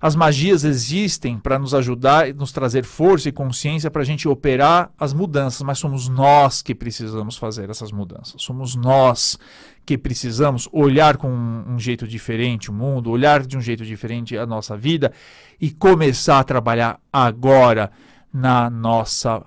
As 0.00 0.14
magias 0.14 0.62
existem 0.62 1.38
para 1.38 1.58
nos 1.58 1.74
ajudar 1.74 2.28
e 2.28 2.32
nos 2.32 2.52
trazer 2.52 2.84
força 2.84 3.28
e 3.28 3.32
consciência 3.32 3.90
para 3.90 4.02
a 4.02 4.04
gente 4.04 4.28
operar 4.28 4.90
as 4.98 5.14
mudanças, 5.14 5.62
mas 5.62 5.78
somos 5.78 6.06
nós 6.08 6.60
que 6.60 6.74
precisamos 6.74 7.36
fazer 7.36 7.70
essas 7.70 7.90
mudanças. 7.90 8.42
Somos 8.42 8.76
nós 8.76 9.38
que 9.86 9.96
precisamos 9.96 10.68
olhar 10.70 11.16
com 11.16 11.30
um 11.30 11.78
jeito 11.78 12.06
diferente 12.06 12.70
o 12.70 12.74
mundo, 12.74 13.10
olhar 13.10 13.46
de 13.46 13.56
um 13.56 13.60
jeito 13.60 13.84
diferente 13.84 14.36
a 14.36 14.44
nossa 14.44 14.76
vida 14.76 15.12
e 15.60 15.70
começar 15.70 16.40
a 16.40 16.44
trabalhar 16.44 17.00
agora 17.10 17.90
na 18.32 18.68
nossa 18.68 19.42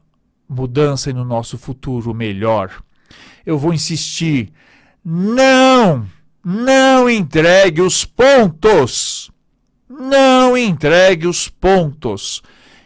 mudança 0.48 1.12
e 1.12 1.13
no 1.13 1.24
nosso 1.24 1.58
futuro 1.58 2.13
melhor. 2.13 2.84
Eu 3.46 3.58
vou 3.58 3.72
insistir 3.72 4.51
não, 5.12 6.06
não 6.46 7.10
entregue 7.10 7.82
os 7.82 8.06
pontos. 8.06 9.32
Não 9.89 10.56
entregue 10.56 11.25
os 11.25 11.50
pontos. 11.50 12.44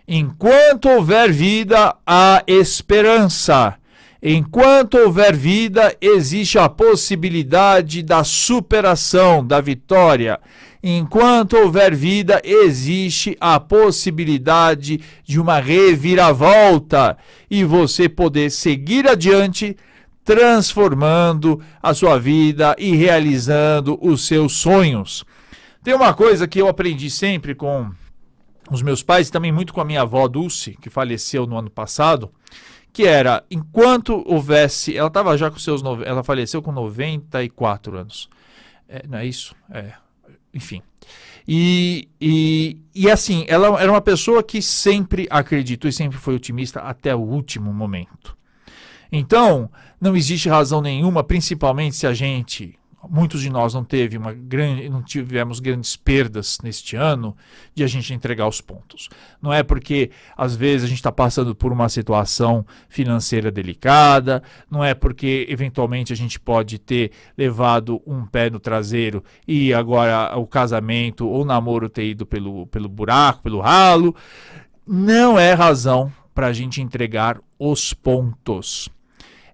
Enquanto 0.08 0.88
houver 0.88 1.34
vida, 1.34 1.94
há 2.08 2.42
esperança. 2.48 3.76
Enquanto 4.22 5.00
houver 5.00 5.36
vida, 5.36 5.94
existe 6.00 6.58
a 6.58 6.70
possibilidade 6.70 8.02
da 8.02 8.24
superação, 8.24 9.46
da 9.46 9.60
vitória. 9.60 10.40
Enquanto 10.82 11.58
houver 11.58 11.94
vida, 11.94 12.42
existe 12.42 13.36
a 13.38 13.60
possibilidade 13.60 15.02
de 15.26 15.42
uma 15.42 15.60
reviravolta 15.60 17.18
e 17.52 17.66
você 17.66 18.08
poder 18.08 18.50
seguir 18.50 19.10
adiante 19.10 19.76
transformando 20.24 21.62
a 21.82 21.94
sua 21.94 22.18
vida 22.18 22.76
e 22.78 22.96
realizando 22.96 23.98
os 24.02 24.26
seus 24.26 24.54
sonhos. 24.54 25.26
Tem 25.84 25.94
uma 25.94 26.14
coisa 26.14 26.48
que 26.48 26.60
eu 26.60 26.68
aprendi 26.68 27.10
sempre 27.10 27.54
com 27.54 27.92
os 28.72 28.82
meus 28.82 29.04
pais 29.04 29.30
também 29.30 29.52
muito 29.52 29.74
com 29.74 29.82
a 29.82 29.86
minha 29.86 30.02
avó 30.02 30.28
Dulce, 30.28 30.78
que 30.82 30.90
faleceu 30.90 31.46
no 31.46 31.58
ano 31.58 31.70
passado, 31.70 32.32
que 32.94 33.06
era, 33.06 33.44
enquanto 33.52 34.24
houvesse, 34.26 34.96
ela 34.96 35.08
estava 35.08 35.38
já 35.38 35.52
com 35.52 35.60
seus, 35.60 35.82
ela 36.06 36.24
faleceu 36.24 36.62
com 36.62 36.72
94 36.72 37.98
anos. 37.98 38.30
É, 38.88 39.06
não 39.08 39.18
é 39.18 39.26
isso? 39.26 39.56
É, 39.72 39.94
enfim. 40.54 40.82
E, 41.46 42.08
e, 42.22 42.78
e 42.96 43.12
assim, 43.12 43.44
ela 43.48 43.82
era 43.82 43.92
uma 43.92 44.02
pessoa 44.02 44.42
que 44.42 44.62
sempre 44.62 45.28
acreditou 45.30 45.90
e 45.90 45.94
sempre 45.94 46.18
foi 46.18 46.36
otimista 46.36 46.80
até 46.80 47.14
o 47.14 47.20
último 47.20 47.74
momento. 47.74 48.38
Então, 49.16 49.70
não 50.02 50.18
existe 50.18 50.50
razão 50.50 50.82
nenhuma, 50.82 51.24
principalmente 51.24 51.96
se 51.96 52.08
a 52.08 52.16
gente, 52.16 52.74
muitos 53.08 53.42
de 53.42 53.50
nós 53.52 53.72
não 53.72 53.84
teve 53.84 54.18
uma 54.18 54.34
grande, 54.34 54.90
não 54.90 55.04
tivemos 55.04 55.60
grandes 55.60 55.96
perdas 55.96 56.58
neste 56.64 56.96
ano, 56.96 57.38
de 57.76 57.84
a 57.84 57.88
gente 57.88 58.12
entregar 58.12 58.48
os 58.48 58.60
pontos. 58.60 59.10
Não 59.40 59.54
é 59.54 59.62
porque 59.62 60.10
às 60.36 60.56
vezes 60.56 60.86
a 60.86 60.88
gente 60.88 60.98
está 60.98 61.12
passando 61.12 61.54
por 61.54 61.72
uma 61.72 61.90
situação 61.90 62.66
financeira 62.90 63.52
delicada, 63.52 64.42
não 64.68 64.84
é 64.84 64.96
porque 64.96 65.46
eventualmente 65.48 66.12
a 66.12 66.16
gente 66.16 66.40
pode 66.40 66.80
ter 66.80 67.12
levado 67.38 68.02
um 68.08 68.26
pé 68.26 68.50
no 68.50 68.60
traseiro 68.60 69.24
e 69.48 69.76
agora 69.76 70.36
o 70.40 70.48
casamento 70.48 71.28
ou 71.30 71.44
o 71.44 71.46
namoro 71.46 71.88
ter 71.88 72.08
ido 72.08 72.26
pelo, 72.26 72.66
pelo 72.66 72.90
buraco, 72.90 73.44
pelo 73.44 73.62
ralo. 73.62 74.16
Não 74.88 75.38
é 75.38 75.54
razão 75.54 76.12
para 76.34 76.48
a 76.48 76.54
gente 76.54 76.82
entregar 76.82 77.40
os 77.60 77.94
pontos. 77.94 78.90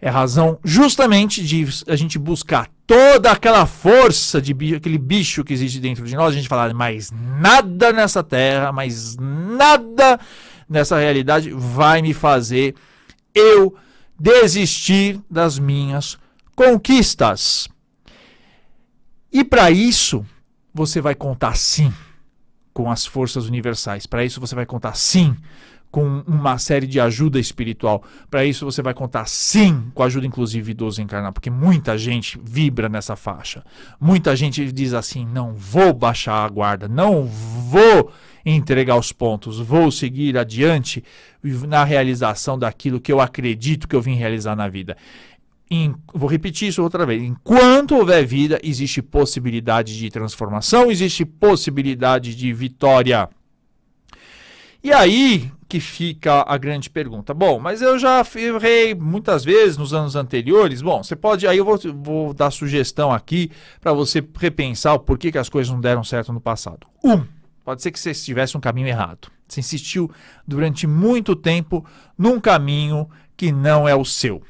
É 0.02 0.10
razão 0.10 0.58
justamente 0.64 1.44
de 1.44 1.68
a 1.88 1.96
gente 1.96 2.18
buscar 2.18 2.68
toda 2.88 3.32
aquela 3.32 3.66
força 3.66 4.42
de 4.42 4.54
bicho, 4.54 4.76
aquele 4.78 4.98
bicho 4.98 5.44
que 5.44 5.54
existe 5.54 5.80
dentro 5.80 6.06
de 6.06 6.16
nós, 6.16 6.34
a 6.34 6.38
gente 6.38 6.48
falar, 6.48 6.74
mais 6.74 7.12
nada 7.12 7.92
nessa 7.92 8.24
terra, 8.24 8.72
mais 8.72 9.18
nada 9.18 10.20
nessa 10.68 10.98
realidade 10.98 11.52
vai 11.52 12.02
me 12.02 12.14
fazer 12.14 12.76
eu 13.36 13.76
desistir 14.18 15.20
das 15.30 15.60
minhas 15.60 16.18
conquistas. 16.56 17.68
E 19.32 19.44
para 19.44 19.70
isso, 19.70 20.26
você 20.74 21.02
vai 21.02 21.14
contar 21.14 21.56
sim 21.56 21.94
com 22.74 22.90
as 22.90 23.06
forças 23.06 23.48
universais. 23.48 24.06
Para 24.06 24.24
isso, 24.24 24.40
você 24.40 24.56
vai 24.56 24.66
contar 24.66 24.96
sim 24.96 25.36
com 25.92 26.24
uma 26.28 26.58
série 26.58 26.86
de 26.86 27.00
ajuda 27.00 27.40
espiritual. 27.40 28.04
Para 28.30 28.46
isso 28.46 28.66
você 28.66 28.82
vai 28.82 28.94
contar 28.94 29.28
sim 29.28 29.92
com 29.94 30.04
a 30.04 30.06
ajuda 30.06 30.28
inclusive 30.28 30.72
idoso 30.72 31.02
encarnar, 31.02 31.34
porque 31.34 31.50
muita 31.50 31.98
gente 31.98 32.40
vibra 32.44 32.88
nessa 32.88 33.16
faixa. 33.16 33.64
Muita 34.00 34.36
gente 34.36 34.72
diz 34.72 34.94
assim: 34.94 35.26
"Não 35.26 35.54
vou 35.54 35.94
baixar 35.94 36.46
a 36.46 36.50
guarda, 36.50 36.88
não 36.88 37.26
vou 37.26 38.12
entregar 38.46 38.98
os 38.98 39.12
pontos, 39.12 39.60
vou 39.60 39.92
seguir 39.92 40.38
adiante 40.38 41.04
na 41.44 41.84
realização 41.84 42.58
daquilo 42.58 43.02
que 43.02 43.12
eu 43.12 43.20
acredito 43.20 43.88
que 43.88 43.96
eu 43.96 44.02
vim 44.02 44.16
realizar 44.16 44.56
na 44.56 44.68
vida." 44.68 44.96
Em, 45.72 45.94
vou 46.12 46.28
repetir 46.28 46.70
isso 46.70 46.82
outra 46.82 47.06
vez. 47.06 47.22
Enquanto 47.22 47.96
houver 47.96 48.26
vida, 48.26 48.60
existe 48.64 49.04
possibilidade 49.04 49.98
de 50.00 50.10
transformação, 50.10 50.90
existe 50.90 51.24
possibilidade 51.24 52.36
de 52.36 52.52
vitória. 52.52 53.30
E 54.84 54.92
aí 54.92 55.52
que 55.70 55.80
fica 55.80 56.44
a 56.48 56.58
grande 56.58 56.90
pergunta. 56.90 57.32
Bom, 57.32 57.60
mas 57.60 57.80
eu 57.84 58.00
já 58.00 58.26
errei 58.36 58.96
muitas 58.96 59.46
vezes 59.46 59.78
nos 59.78 59.94
anos 59.94 60.16
anteriores. 60.16 60.82
Bom, 60.82 61.04
você 61.04 61.16
pode. 61.16 61.48
Aí 61.48 61.60
eu 61.60 61.64
vou, 61.64 61.80
vou 61.94 62.34
dar 62.34 62.50
sugestão 62.50 63.12
aqui 63.12 63.52
para 63.80 63.94
você 63.94 64.28
repensar 64.40 64.96
o 64.96 65.00
porquê 65.00 65.32
que 65.32 65.38
as 65.38 65.48
coisas 65.48 65.72
não 65.72 65.80
deram 65.80 66.04
certo 66.04 66.34
no 66.34 66.42
passado. 66.42 66.88
Um, 67.04 67.24
pode 67.64 67.84
ser 67.84 67.92
que 67.92 68.00
você 68.00 68.10
estivesse 68.10 68.58
um 68.58 68.60
caminho 68.60 68.88
errado. 68.88 69.30
Você 69.48 69.60
insistiu 69.60 70.12
durante 70.46 70.88
muito 70.88 71.36
tempo 71.36 71.86
num 72.18 72.40
caminho 72.40 73.08
que 73.38 73.52
não 73.52 73.88
é 73.88 73.96
o 73.96 74.04
seu. 74.04 74.42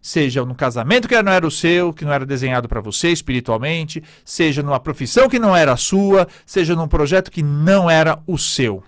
Seja 0.00 0.44
no 0.44 0.54
casamento 0.54 1.08
que 1.08 1.20
não 1.20 1.32
era 1.32 1.46
o 1.46 1.50
seu, 1.50 1.92
que 1.92 2.04
não 2.04 2.12
era 2.12 2.24
desenhado 2.24 2.68
para 2.68 2.80
você 2.80 3.10
espiritualmente, 3.10 4.02
seja 4.24 4.62
numa 4.62 4.80
profissão 4.80 5.28
que 5.28 5.40
não 5.40 5.54
era 5.54 5.72
a 5.72 5.76
sua, 5.76 6.28
seja 6.46 6.76
num 6.76 6.88
projeto 6.88 7.32
que 7.32 7.42
não 7.42 7.90
era 7.90 8.22
o 8.26 8.38
seu. 8.38 8.82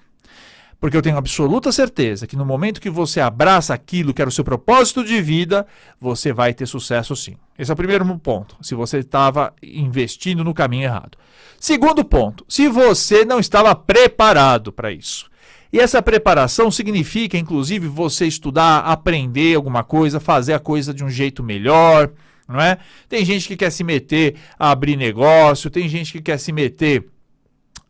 Porque 0.83 0.97
eu 0.97 1.03
tenho 1.03 1.17
absoluta 1.17 1.71
certeza 1.71 2.27
que 2.27 2.35
no 2.35 2.45
momento 2.45 2.81
que 2.81 2.91
você 2.91 3.21
abraça 3.21 3.73
aquilo 3.73 4.13
que 4.13 4.21
era 4.21 4.29
o 4.29 4.33
seu 4.33 4.43
propósito 4.43 5.05
de 5.05 5.23
vida, 5.23 5.65
você 6.01 6.33
vai 6.33 6.53
ter 6.53 6.67
sucesso 6.67 7.15
sim. 7.15 7.37
Esse 7.57 7.71
é 7.71 7.75
o 7.75 7.77
primeiro 7.77 8.05
ponto, 8.19 8.57
se 8.61 8.75
você 8.75 8.99
estava 8.99 9.55
investindo 9.63 10.43
no 10.43 10.53
caminho 10.53 10.83
errado. 10.83 11.17
Segundo 11.61 12.05
ponto, 12.05 12.45
se 12.49 12.67
você 12.67 13.25
não 13.25 13.39
estava 13.39 13.77
preparado 13.77 14.73
para 14.73 14.91
isso. 14.91 15.31
E 15.73 15.79
essa 15.79 16.03
preparação 16.03 16.69
significa, 16.69 17.39
inclusive, 17.39 17.87
você 17.87 18.27
estudar, 18.27 18.79
aprender 18.79 19.55
alguma 19.55 19.85
coisa, 19.85 20.19
fazer 20.19 20.53
a 20.53 20.59
coisa 20.59 20.93
de 20.93 21.05
um 21.05 21.09
jeito 21.09 21.45
melhor, 21.45 22.11
não 22.49 22.61
é? 22.61 22.79
Tem 23.09 23.25
gente 23.25 23.47
que 23.47 23.57
quer 23.57 23.71
se 23.71 23.85
meter 23.85 24.35
a 24.59 24.73
abrir 24.73 24.97
negócio, 24.97 25.71
tem 25.71 25.89
gente 25.89 26.11
que 26.11 26.21
quer 26.21 26.39
se 26.39 26.51
meter 26.51 27.07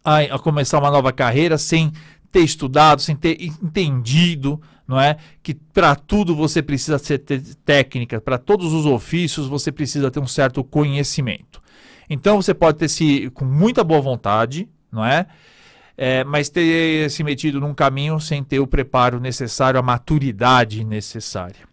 a, 0.04 0.18
a 0.18 0.38
começar 0.38 0.78
uma 0.78 0.90
nova 0.90 1.11
carreira 1.11 1.56
sem 1.56 1.90
ter 2.32 2.40
estudado, 2.40 3.02
sem 3.02 3.14
ter 3.14 3.40
entendido, 3.42 4.60
não 4.88 4.98
é? 4.98 5.18
Que 5.42 5.54
para 5.54 5.94
tudo 5.94 6.34
você 6.34 6.62
precisa 6.62 6.98
ter 6.98 7.40
técnica, 7.64 8.20
para 8.20 8.38
todos 8.38 8.72
os 8.72 8.86
ofícios 8.86 9.46
você 9.46 9.70
precisa 9.70 10.10
ter 10.10 10.18
um 10.18 10.26
certo 10.26 10.64
conhecimento. 10.64 11.62
Então 12.08 12.40
você 12.40 12.54
pode 12.54 12.78
ter 12.78 12.88
se 12.88 13.30
com 13.30 13.44
muita 13.44 13.84
boa 13.84 14.00
vontade, 14.00 14.68
não 14.90 15.04
é? 15.04 15.26
é? 15.96 16.24
mas 16.24 16.48
ter 16.48 17.10
se 17.10 17.22
metido 17.22 17.60
num 17.60 17.74
caminho 17.74 18.18
sem 18.18 18.42
ter 18.42 18.58
o 18.58 18.66
preparo 18.66 19.20
necessário, 19.20 19.78
a 19.78 19.82
maturidade 19.82 20.82
necessária. 20.84 21.68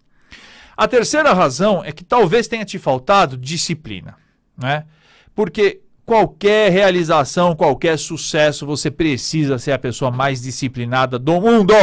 A 0.76 0.88
terceira 0.88 1.34
razão 1.34 1.84
é 1.84 1.92
que 1.92 2.04
talvez 2.04 2.48
tenha 2.48 2.64
te 2.64 2.78
faltado 2.78 3.38
disciplina, 3.38 4.16
né? 4.58 4.86
Porque 5.34 5.82
qualquer 6.10 6.72
realização, 6.72 7.56
qualquer 7.56 7.96
sucesso, 8.00 8.66
você 8.66 8.90
precisa 8.90 9.60
ser 9.60 9.74
a 9.74 9.78
pessoa 9.78 10.10
mais 10.10 10.42
disciplinada 10.42 11.20
do 11.20 11.40
mundo. 11.40 11.76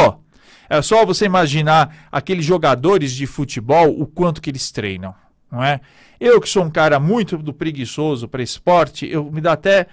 É 0.69 0.81
só 0.81 1.05
você 1.05 1.23
imaginar 1.23 2.09
aqueles 2.11 2.43
jogadores 2.43 3.13
de 3.13 3.25
futebol, 3.25 3.87
o 3.87 4.05
quanto 4.05 4.41
que 4.41 4.49
eles 4.49 4.69
treinam, 4.69 5.15
não 5.49 5.63
é? 5.63 5.79
Eu 6.19 6.41
que 6.41 6.49
sou 6.49 6.65
um 6.65 6.69
cara 6.69 6.99
muito 6.99 7.37
do 7.37 7.53
preguiçoso 7.53 8.27
para 8.27 8.43
esporte, 8.43 9.07
eu 9.09 9.31
me 9.31 9.39
dá 9.39 9.53
até 9.53 9.87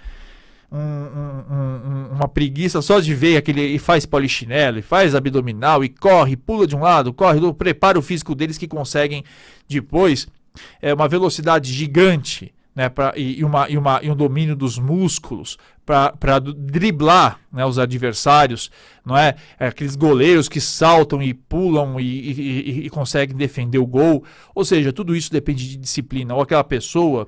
um, 0.69 0.79
um, 0.79 1.55
um, 1.55 2.15
uma 2.15 2.27
preguiça 2.27 2.81
só 2.81 2.99
de 2.99 3.15
ver 3.15 3.37
aquele 3.37 3.61
e 3.61 3.79
faz 3.79 4.05
polichinelo, 4.05 4.79
e 4.79 4.81
faz 4.81 5.15
abdominal, 5.15 5.81
e 5.81 5.87
corre, 5.87 6.35
pula 6.35 6.67
de 6.67 6.75
um 6.75 6.81
lado, 6.81 7.13
corre, 7.13 7.39
prepara 7.53 7.97
o 7.97 8.01
físico 8.01 8.35
deles 8.35 8.57
que 8.57 8.67
conseguem 8.67 9.23
depois 9.65 10.27
é 10.81 10.93
uma 10.93 11.07
velocidade 11.07 11.71
gigante 11.71 12.53
né, 12.75 12.89
pra, 12.89 13.13
e, 13.15 13.39
e, 13.39 13.45
uma, 13.45 13.69
e, 13.69 13.77
uma, 13.77 13.99
e 14.03 14.09
um 14.11 14.15
domínio 14.15 14.55
dos 14.55 14.77
músculos 14.77 15.57
para 15.85 16.39
driblar 16.39 17.39
né, 17.53 17.65
os 17.65 17.79
adversários, 17.79 18.69
não 19.05 19.17
é? 19.17 19.35
é? 19.59 19.67
Aqueles 19.67 19.95
goleiros 19.95 20.49
que 20.49 20.59
saltam 20.59 21.21
e 21.21 21.33
pulam 21.33 21.99
e, 21.99 22.03
e, 22.03 22.85
e, 22.85 22.89
conseguem 22.89 23.37
defender 23.37 23.77
o 23.77 23.85
gol. 23.85 24.23
Ou 24.53 24.65
seja, 24.65 24.91
tudo 24.91 25.15
isso 25.15 25.31
depende 25.31 25.69
de 25.69 25.77
disciplina. 25.77 26.33
Ou 26.33 26.41
aquela 26.41 26.63
pessoa 26.63 27.27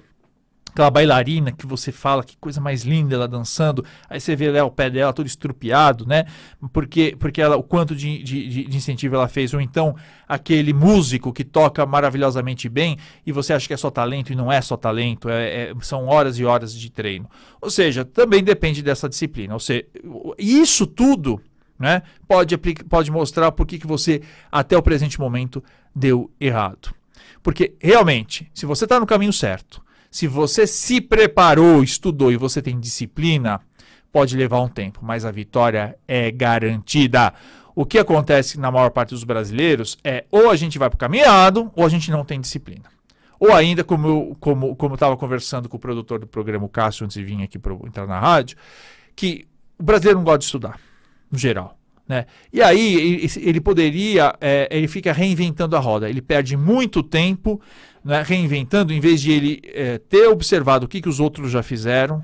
aquela 0.78 0.92
bailarina 0.92 1.52
que 1.52 1.66
você 1.66 1.92
fala 1.92 2.24
que 2.24 2.38
coisa 2.38 2.62
mais 2.62 2.84
linda 2.84 3.16
ela 3.16 3.28
dançando, 3.28 3.84
aí 4.08 4.20
você 4.20 4.36
vê 4.36 4.52
lá 4.52 4.64
o 4.64 4.70
pé 4.70 4.92
dela 4.92 5.12
todo 5.12 5.26
estrupiado, 5.26 6.06
né? 6.06 6.26
Porque, 6.72 7.16
porque 7.20 7.42
ela, 7.42 7.58
o 7.58 7.64
quanto 7.64 7.96
de, 7.96 8.22
de, 8.22 8.66
de, 8.68 8.78
incentivo 8.78 9.16
ela 9.16 9.28
fez, 9.28 9.56
ou 9.56 9.60
então 9.60 9.96
aquele 10.28 10.74
músico 10.74 11.34
que 11.34 11.44
toca 11.44 11.84
maravilhosamente 11.86 12.70
bem 12.70 12.98
e 13.26 13.32
você 13.32 13.54
acha 13.54 13.68
que 13.68 13.74
é 13.74 13.78
só 13.78 13.90
talento 13.90 14.32
e 14.32 14.36
não 14.36 14.52
é 14.52 14.62
só 14.62 14.78
talento, 14.78 15.30
é, 15.30 15.72
é, 15.72 15.74
são 15.82 16.06
horas 16.06 16.38
e 16.38 16.46
horas 16.46 16.74
de 16.74 16.92
treino. 16.92 17.28
Ou 17.60 17.72
seja, 17.72 18.06
também 18.06 18.44
depende 18.44 18.84
dessa 18.84 19.10
disciplina. 19.10 19.56
Ou 19.56 19.60
seja, 19.60 19.84
isso 20.38 20.86
tudo 20.86 21.42
né, 21.80 22.04
pode, 22.28 22.56
pode 22.88 23.10
mostrar 23.10 23.52
por 23.52 23.66
que, 23.66 23.80
que 23.80 23.88
você, 23.88 24.22
até 24.52 24.78
o 24.78 24.84
presente 24.84 25.20
momento, 25.20 25.64
deu 25.96 26.30
errado. 26.40 26.94
Porque 27.42 27.74
realmente, 27.80 28.52
se 28.54 28.66
você 28.68 28.86
está 28.86 29.00
no 29.00 29.08
caminho 29.08 29.34
certo, 29.34 29.87
se 30.10 30.28
você 30.28 30.66
se 30.66 31.02
preparou, 31.02 31.84
estudou 31.84 32.32
e 32.32 32.38
você 32.38 32.62
tem 32.62 32.80
disciplina, 32.80 33.62
pode 34.12 34.36
levar 34.36 34.62
um 34.62 34.68
tempo, 34.68 35.00
mas 35.04 35.26
a 35.26 35.32
vitória 35.32 35.98
é 36.08 36.32
garantida. 36.32 37.34
O 37.76 37.86
que 37.86 38.00
acontece 38.00 38.60
na 38.60 38.72
maior 38.72 38.90
parte 38.90 39.12
dos 39.12 39.24
brasileiros 39.24 39.98
é 40.04 40.26
ou 40.32 40.50
a 40.50 40.56
gente 40.56 40.80
vai 40.80 40.90
para 40.90 40.96
o 40.96 41.00
caminhado 41.00 41.72
ou 41.76 41.86
a 41.86 41.90
gente 41.90 42.10
não 42.10 42.26
tem 42.26 42.42
disciplina. 42.42 42.86
Ou 43.40 43.54
ainda, 43.54 43.84
como 43.84 44.08
eu 44.08 44.38
como, 44.40 44.76
como 44.76 44.96
estava 44.96 45.16
conversando 45.16 45.70
com 45.70 45.78
o 45.78 45.80
produtor 45.80 46.20
do 46.20 46.26
programa, 46.26 46.66
o 46.66 46.70
Cássio, 46.70 47.06
antes 47.06 47.16
de 47.16 47.24
vir 47.24 47.44
aqui 47.44 47.60
para 47.60 47.74
entrar 47.74 48.08
na 48.08 48.20
rádio, 48.20 48.58
que 49.16 49.48
o 49.78 49.84
brasileiro 49.84 50.18
não 50.20 50.26
gosta 50.26 50.40
de 50.40 50.46
estudar, 50.46 50.80
no 51.32 51.38
geral. 51.38 51.78
Né? 52.08 52.26
E 52.54 52.62
aí 52.62 53.28
ele 53.36 53.60
poderia, 53.60 54.34
é, 54.40 54.68
ele 54.72 54.88
fica 54.88 55.12
reinventando 55.12 55.76
a 55.76 55.80
roda, 55.80 56.10
ele 56.10 56.22
perde 56.22 56.56
muito 56.56 57.04
tempo 57.04 57.62
né, 58.04 58.24
reinventando, 58.26 58.94
em 58.94 59.00
vez 59.00 59.22
de 59.22 59.32
ele 59.32 59.62
é, 59.66 59.98
ter 59.98 60.28
observado 60.28 60.86
o 60.86 60.88
que, 60.90 61.02
que 61.02 61.10
os 61.10 61.20
outros 61.20 61.52
já 61.52 61.62
fizeram, 61.64 62.24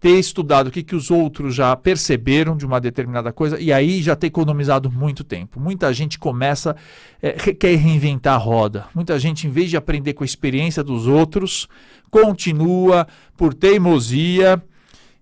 ter 0.00 0.18
estudado 0.18 0.68
o 0.68 0.70
que, 0.70 0.82
que 0.82 0.94
os 0.94 1.10
outros 1.10 1.54
já 1.54 1.74
perceberam 1.74 2.56
de 2.56 2.66
uma 2.66 2.80
determinada 2.80 3.32
coisa 3.32 3.58
e 3.58 3.72
aí 3.72 4.02
já 4.02 4.14
ter 4.14 4.26
economizado 4.28 4.90
muito 4.90 5.24
tempo. 5.24 5.58
Muita 5.58 5.92
gente 5.92 6.18
começa, 6.18 6.76
é, 7.20 7.32
quer 7.32 7.76
reinventar 7.76 8.34
a 8.34 8.38
roda. 8.38 8.86
Muita 8.94 9.18
gente, 9.18 9.46
em 9.46 9.50
vez 9.50 9.70
de 9.70 9.76
aprender 9.76 10.12
com 10.12 10.22
a 10.22 10.26
experiência 10.26 10.84
dos 10.84 11.06
outros, 11.06 11.66
continua 12.10 13.06
por 13.36 13.54
teimosia 13.54 14.62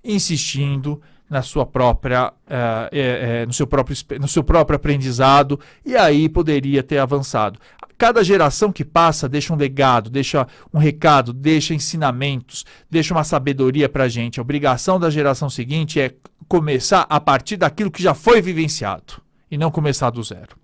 insistindo 0.04 1.00
na 1.28 1.40
sua 1.42 1.64
própria, 1.64 2.28
uh, 2.28 2.88
é, 2.92 3.42
é, 3.42 3.46
no, 3.46 3.52
seu 3.52 3.66
próprio, 3.66 3.96
no 4.20 4.28
seu 4.28 4.44
próprio 4.44 4.76
aprendizado 4.76 5.58
e 5.84 5.96
aí 5.96 6.28
poderia 6.28 6.82
ter 6.82 6.98
avançado. 6.98 7.58
Cada 7.96 8.24
geração 8.24 8.72
que 8.72 8.84
passa 8.84 9.28
deixa 9.28 9.52
um 9.52 9.56
legado, 9.56 10.10
deixa 10.10 10.46
um 10.72 10.78
recado, 10.78 11.32
deixa 11.32 11.74
ensinamentos, 11.74 12.64
deixa 12.90 13.14
uma 13.14 13.24
sabedoria 13.24 13.88
para 13.88 14.04
a 14.04 14.08
gente. 14.08 14.38
A 14.38 14.42
obrigação 14.42 14.98
da 14.98 15.10
geração 15.10 15.48
seguinte 15.48 16.00
é 16.00 16.14
começar 16.48 17.06
a 17.08 17.20
partir 17.20 17.56
daquilo 17.56 17.90
que 17.90 18.02
já 18.02 18.14
foi 18.14 18.42
vivenciado 18.42 19.22
e 19.50 19.56
não 19.56 19.70
começar 19.70 20.10
do 20.10 20.22
zero. 20.22 20.63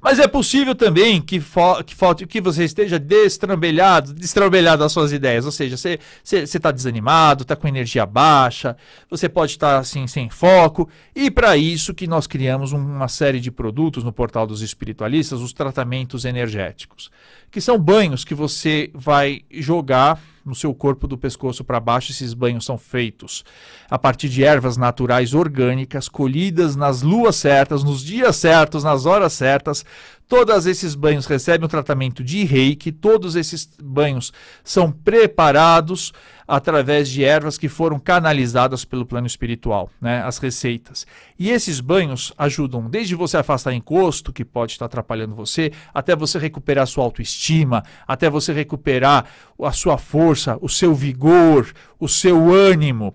Mas 0.00 0.18
é 0.18 0.26
possível 0.26 0.74
também 0.74 1.20
que, 1.20 1.40
fo 1.40 1.84
que, 1.84 1.94
falte, 1.94 2.26
que 2.26 2.40
você 2.40 2.64
esteja 2.64 2.98
destrambelhado, 2.98 4.14
destrambelhado 4.14 4.82
das 4.82 4.92
suas 4.92 5.12
ideias. 5.12 5.44
Ou 5.44 5.52
seja, 5.52 5.76
você 5.76 5.98
está 6.32 6.70
desanimado, 6.70 7.42
está 7.42 7.54
com 7.54 7.68
energia 7.68 8.06
baixa, 8.06 8.76
você 9.10 9.28
pode 9.28 9.52
estar 9.52 9.74
tá, 9.74 9.78
assim 9.78 10.06
sem 10.06 10.30
foco. 10.30 10.88
E 11.14 11.30
para 11.30 11.56
isso 11.56 11.92
que 11.92 12.06
nós 12.06 12.26
criamos 12.26 12.72
uma 12.72 13.08
série 13.08 13.40
de 13.40 13.50
produtos 13.50 14.02
no 14.02 14.12
portal 14.12 14.46
dos 14.46 14.62
espiritualistas, 14.62 15.40
os 15.40 15.52
tratamentos 15.52 16.24
energéticos, 16.24 17.10
que 17.50 17.60
são 17.60 17.78
banhos 17.78 18.24
que 18.24 18.34
você 18.34 18.90
vai 18.94 19.42
jogar 19.50 20.20
no 20.44 20.54
seu 20.54 20.74
corpo 20.74 21.06
do 21.06 21.18
pescoço 21.18 21.64
para 21.64 21.80
baixo. 21.80 22.12
Esses 22.12 22.32
banhos 22.34 22.64
são 22.64 22.78
feitos 22.78 23.44
a 23.88 23.98
partir 23.98 24.28
de 24.28 24.44
ervas 24.44 24.76
naturais 24.76 25.34
orgânicas, 25.34 26.08
colhidas 26.08 26.76
nas 26.76 27.02
luas 27.02 27.36
certas, 27.36 27.82
nos 27.82 28.02
dias 28.02 28.36
certos, 28.36 28.84
nas 28.84 29.06
horas 29.06 29.32
certas. 29.32 29.84
Todos 30.28 30.66
esses 30.66 30.94
banhos 30.94 31.26
recebem 31.26 31.64
um 31.64 31.68
tratamento 31.68 32.22
de 32.22 32.44
reiki, 32.44 32.92
todos 32.92 33.34
esses 33.34 33.68
banhos 33.82 34.32
são 34.62 34.92
preparados 34.92 36.12
através 36.50 37.08
de 37.08 37.22
ervas 37.22 37.56
que 37.56 37.68
foram 37.68 38.00
canalizadas 38.00 38.84
pelo 38.84 39.06
plano 39.06 39.26
espiritual, 39.26 39.88
né, 40.00 40.20
as 40.24 40.38
receitas. 40.38 41.06
E 41.38 41.48
esses 41.48 41.78
banhos 41.78 42.32
ajudam 42.36 42.90
desde 42.90 43.14
você 43.14 43.36
afastar 43.36 43.72
encosto, 43.72 44.32
que 44.32 44.44
pode 44.44 44.72
estar 44.72 44.86
atrapalhando 44.86 45.32
você, 45.32 45.70
até 45.94 46.16
você 46.16 46.40
recuperar 46.40 46.88
sua 46.88 47.04
autoestima, 47.04 47.84
até 48.04 48.28
você 48.28 48.52
recuperar 48.52 49.26
a 49.62 49.70
sua 49.70 49.96
força, 49.96 50.58
o 50.60 50.68
seu 50.68 50.92
vigor, 50.92 51.72
o 52.00 52.08
seu 52.08 52.52
ânimo. 52.52 53.14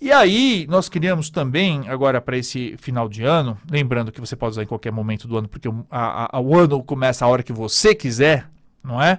E 0.00 0.12
aí, 0.12 0.64
nós 0.68 0.88
criamos 0.88 1.28
também, 1.28 1.88
agora 1.88 2.20
para 2.20 2.36
esse 2.36 2.76
final 2.78 3.08
de 3.08 3.24
ano, 3.24 3.58
lembrando 3.68 4.12
que 4.12 4.20
você 4.20 4.36
pode 4.36 4.52
usar 4.52 4.62
em 4.62 4.66
qualquer 4.66 4.92
momento 4.92 5.26
do 5.26 5.36
ano, 5.36 5.48
porque 5.48 5.68
a, 5.90 6.36
a, 6.36 6.40
o 6.40 6.56
ano 6.56 6.84
começa 6.84 7.24
a 7.24 7.28
hora 7.28 7.42
que 7.42 7.52
você 7.52 7.96
quiser, 7.96 8.48
não 8.84 9.02
é? 9.02 9.18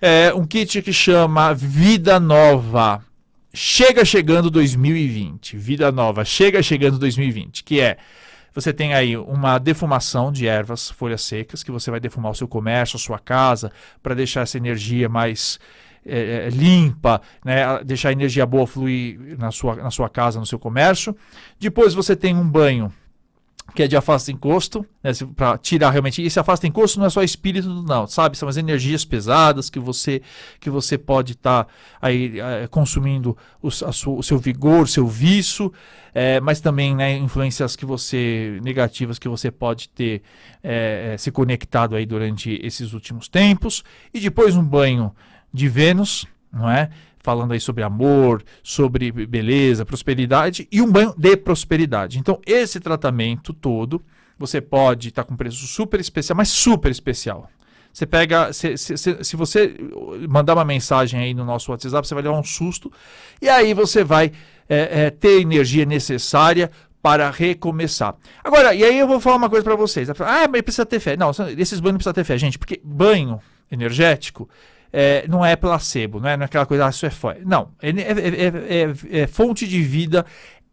É, 0.00 0.32
um 0.34 0.46
kit 0.46 0.80
que 0.80 0.92
chama 0.92 1.52
Vida 1.52 2.18
Nova. 2.18 3.04
Chega 3.52 4.04
chegando 4.04 4.50
2020. 4.50 5.56
Vida 5.56 5.92
Nova, 5.92 6.24
chega 6.24 6.62
chegando 6.62 6.98
2020. 6.98 7.62
Que 7.64 7.80
é, 7.80 7.98
você 8.54 8.72
tem 8.72 8.94
aí 8.94 9.16
uma 9.16 9.58
defumação 9.58 10.32
de 10.32 10.46
ervas, 10.46 10.90
folhas 10.90 11.22
secas, 11.22 11.62
que 11.62 11.70
você 11.70 11.90
vai 11.90 12.00
defumar 12.00 12.32
o 12.32 12.34
seu 12.34 12.48
comércio, 12.48 12.96
a 12.96 13.00
sua 13.00 13.18
casa, 13.18 13.70
para 14.02 14.14
deixar 14.14 14.42
essa 14.42 14.56
energia 14.56 15.08
mais 15.08 15.58
é, 16.06 16.46
é, 16.46 16.48
limpa, 16.48 17.20
né? 17.44 17.84
deixar 17.84 18.08
a 18.08 18.12
energia 18.12 18.46
boa 18.46 18.66
fluir 18.66 19.36
na 19.38 19.50
sua, 19.50 19.76
na 19.76 19.90
sua 19.90 20.08
casa, 20.08 20.40
no 20.40 20.46
seu 20.46 20.58
comércio. 20.58 21.14
Depois 21.58 21.92
você 21.92 22.16
tem 22.16 22.34
um 22.34 22.48
banho 22.48 22.92
que 23.74 23.82
é 23.82 23.88
de 23.88 23.96
afasta 23.96 24.30
encosto, 24.32 24.84
né, 25.02 25.10
para 25.34 25.56
tirar 25.58 25.90
realmente. 25.90 26.22
Esse 26.22 26.38
afasta 26.38 26.66
encosto 26.66 26.98
não 26.98 27.06
é 27.06 27.10
só 27.10 27.22
espírito, 27.22 27.68
não, 27.68 28.06
sabe? 28.06 28.36
São 28.36 28.48
as 28.48 28.56
energias 28.56 29.04
pesadas 29.04 29.70
que 29.70 29.78
você 29.78 30.22
que 30.58 30.68
você 30.68 30.98
pode 30.98 31.32
estar 31.32 31.64
tá 31.64 31.70
aí 32.00 32.40
é, 32.40 32.66
consumindo 32.66 33.36
o, 33.62 33.68
o, 33.68 34.22
seu 34.22 34.38
vigor, 34.38 34.82
o 34.82 34.86
seu 34.86 35.06
vício, 35.06 35.72
é, 36.14 36.40
mas 36.40 36.60
também 36.60 36.94
né, 36.94 37.16
influências 37.16 37.76
que 37.76 37.84
você 37.86 38.58
negativas 38.62 39.18
que 39.18 39.28
você 39.28 39.50
pode 39.50 39.88
ter 39.88 40.22
é, 40.62 41.16
se 41.18 41.30
conectado 41.30 41.94
aí 41.96 42.06
durante 42.06 42.58
esses 42.62 42.92
últimos 42.92 43.28
tempos. 43.28 43.84
E 44.12 44.20
depois 44.20 44.56
um 44.56 44.64
banho 44.64 45.14
de 45.52 45.68
Vênus, 45.68 46.26
não 46.52 46.70
é? 46.70 46.90
Falando 47.20 47.52
aí 47.52 47.60
sobre 47.60 47.82
amor, 47.82 48.42
sobre 48.62 49.12
beleza, 49.12 49.84
prosperidade 49.84 50.66
e 50.72 50.80
um 50.80 50.90
banho 50.90 51.14
de 51.16 51.36
prosperidade. 51.36 52.18
Então, 52.18 52.40
esse 52.46 52.80
tratamento 52.80 53.52
todo, 53.52 54.02
você 54.38 54.60
pode 54.60 55.08
estar 55.08 55.22
tá 55.22 55.28
com 55.28 55.36
preço 55.36 55.66
super 55.66 56.00
especial, 56.00 56.36
mas 56.36 56.48
super 56.48 56.90
especial. 56.90 57.48
Você 57.92 58.06
pega, 58.06 58.52
se, 58.52 58.76
se, 58.76 58.96
se, 58.96 59.36
você 59.36 59.74
mandar 60.28 60.54
uma 60.54 60.64
mensagem 60.64 61.20
aí 61.20 61.34
no 61.34 61.44
nosso 61.44 61.72
WhatsApp, 61.72 62.06
você 62.06 62.14
vai 62.14 62.22
levar 62.22 62.38
um 62.38 62.44
susto 62.44 62.90
e 63.42 63.48
aí 63.48 63.74
você 63.74 64.04
vai 64.04 64.32
é, 64.68 65.06
é, 65.06 65.10
ter 65.10 65.40
energia 65.40 65.84
necessária 65.84 66.70
para 67.02 67.30
recomeçar. 67.30 68.14
Agora, 68.44 68.74
e 68.74 68.84
aí 68.84 68.98
eu 68.98 69.08
vou 69.08 69.18
falar 69.18 69.36
uma 69.36 69.50
coisa 69.50 69.64
para 69.64 69.74
vocês. 69.74 70.08
Ah, 70.10 70.46
mas 70.48 70.62
precisa 70.62 70.86
ter 70.86 71.00
fé. 71.00 71.16
Não, 71.16 71.30
esses 71.30 71.80
banhos 71.80 71.92
não 71.92 71.98
precisa 71.98 72.14
ter 72.14 72.24
fé, 72.24 72.38
gente, 72.38 72.58
porque 72.58 72.80
banho 72.84 73.40
energético 73.70 74.48
é, 74.92 75.26
não 75.28 75.44
é 75.44 75.56
placebo, 75.56 76.20
não 76.20 76.28
é, 76.28 76.36
não 76.36 76.42
é 76.42 76.46
aquela 76.46 76.66
coisa, 76.66 76.86
ah, 76.86 76.90
isso 76.90 77.06
é 77.06 77.10
fé. 77.10 77.38
Não, 77.44 77.70
é, 77.80 77.90
é, 77.90 79.22
é, 79.22 79.26
fonte 79.26 79.66
de 79.66 79.82
vida, 79.82 80.24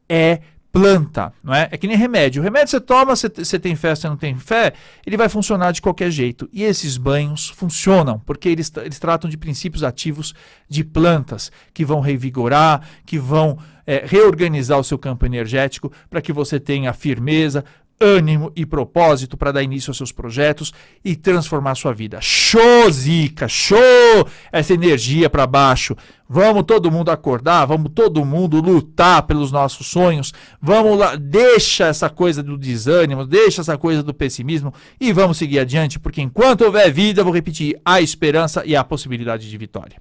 é 0.10 0.39
planta, 0.71 1.34
não 1.43 1.53
é? 1.53 1.69
É 1.71 1.77
que 1.77 1.88
nem 1.88 1.97
remédio. 1.97 2.41
O 2.41 2.43
remédio 2.43 2.69
você 2.69 2.80
toma, 2.80 3.15
você, 3.15 3.27
você 3.30 3.58
tem 3.58 3.75
fé, 3.75 3.95
você 3.95 4.08
não 4.08 4.17
tem 4.17 4.36
fé, 4.38 4.73
ele 5.06 5.17
vai 5.17 5.27
funcionar 5.27 5.71
de 5.71 5.82
qualquer 5.82 6.12
jeito. 6.12 6.47
E 6.53 6.63
esses 6.63 6.97
banhos 6.97 7.49
funcionam, 7.49 8.19
porque 8.19 8.47
eles, 8.47 8.71
eles 8.77 8.99
tratam 8.99 9.30
de 9.30 9.38
princípios 9.38 9.84
ativos 9.84 10.36
de 10.69 10.84
plantas, 10.84 11.51
que 11.73 11.84
vão 11.84 11.99
revigorar, 11.99 12.82
que 13.06 13.17
vão 13.17 13.58
é, 13.88 14.03
reorganizar 14.06 14.77
o 14.77 14.84
seu 14.84 14.99
campo 14.99 15.25
energético 15.25 15.91
para 16.10 16.21
que 16.21 16.32
você 16.32 16.60
tenha 16.60 16.93
firmeza, 16.93 17.63
ânimo 18.00 18.52
e 18.56 18.66
propósito 18.66 19.36
para 19.36 19.52
dar 19.52 19.64
início 19.64 19.90
aos 19.90 19.98
seus 19.98 20.12
projetos 20.12 20.74
e 21.04 21.16
transformar 21.16 21.76
sua 21.76 21.94
vida. 21.94 22.20
Show, 22.22 22.90
Zica! 22.92 23.48
Show! 23.48 24.28
Essa 24.52 24.74
energia 24.74 25.30
para 25.30 25.48
baixo. 25.48 25.96
Vamos 26.30 26.64
todo 26.64 26.92
mundo 26.92 27.10
acordar, 27.10 27.66
vamos 27.66 27.92
todo 27.96 28.26
mundo 28.26 28.60
lutar 28.60 29.24
pelos 29.24 29.52
nossos 29.52 29.88
sonhos. 29.88 30.34
Vamos 30.62 30.98
lá, 30.98 31.16
deixa 31.16 31.88
essa 31.88 32.10
coisa 32.10 32.44
do 32.44 32.58
desânimo, 32.58 33.26
deixa 33.26 33.62
essa 33.62 33.78
coisa 33.78 34.04
do 34.04 34.14
pessimismo 34.14 34.74
e 35.00 35.14
vamos 35.14 35.38
seguir 35.38 35.60
adiante, 35.60 35.98
porque 36.00 36.22
enquanto 36.22 36.62
houver 36.62 36.92
vida, 36.92 37.24
vou 37.24 37.34
repetir, 37.34 37.80
há 37.86 38.02
esperança 38.02 38.64
e 38.66 38.76
há 38.76 38.84
possibilidade 38.84 39.50
de 39.50 39.58
vitória. 39.58 39.98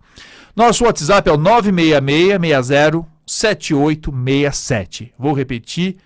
Nosso 0.54 0.84
WhatsApp 0.84 1.28
é 1.28 1.32
o 1.32 1.36
966 1.36 3.04
7867. 3.26 5.12
Vou 5.18 5.32
repetir, 5.32 5.96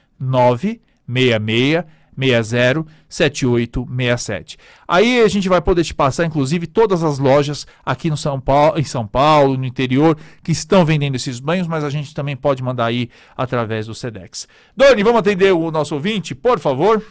966 1.10 2.00
60 2.20 2.84
7867. 3.08 4.58
Aí 4.86 5.22
a 5.22 5.28
gente 5.28 5.48
vai 5.48 5.60
poder 5.60 5.82
te 5.82 5.94
passar, 5.94 6.26
inclusive, 6.26 6.66
todas 6.66 7.02
as 7.02 7.18
lojas 7.18 7.66
aqui 7.84 8.10
no 8.10 8.16
São 8.16 8.40
Paulo, 8.40 8.78
em 8.78 8.84
São 8.84 9.06
Paulo, 9.06 9.56
no 9.56 9.64
interior, 9.64 10.16
que 10.42 10.52
estão 10.52 10.84
vendendo 10.84 11.16
esses 11.16 11.40
banhos, 11.40 11.66
mas 11.66 11.82
a 11.82 11.90
gente 11.90 12.14
também 12.14 12.36
pode 12.36 12.62
mandar 12.62 12.86
aí 12.86 13.08
através 13.36 13.86
do 13.86 13.94
Sedex. 13.94 14.46
Doni, 14.76 15.02
vamos 15.02 15.20
atender 15.20 15.52
o 15.52 15.70
nosso 15.70 15.94
ouvinte, 15.94 16.34
por 16.34 16.58
favor. 16.58 17.02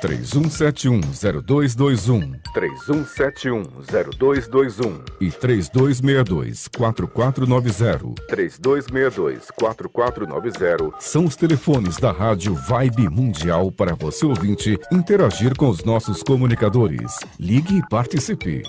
31710221. 0.00 2.40
31710221. 2.54 5.02
E 5.20 5.30
3262-4490. 5.30 8.14
3262-4490. 8.30 10.94
São 11.00 11.24
os 11.24 11.34
telefones 11.36 11.96
da 11.98 12.12
Rádio 12.12 12.54
Vibe 12.54 13.08
Mundial 13.08 13.72
para 13.72 13.94
você 13.94 14.26
ouvinte 14.26 14.78
interagir 14.92 15.56
com 15.56 15.68
os 15.68 15.84
nossos 15.84 16.22
comunicadores. 16.22 17.18
Ligue 17.38 17.78
e 17.78 17.88
participe. 17.88 18.62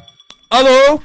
Alô? 0.49 1.01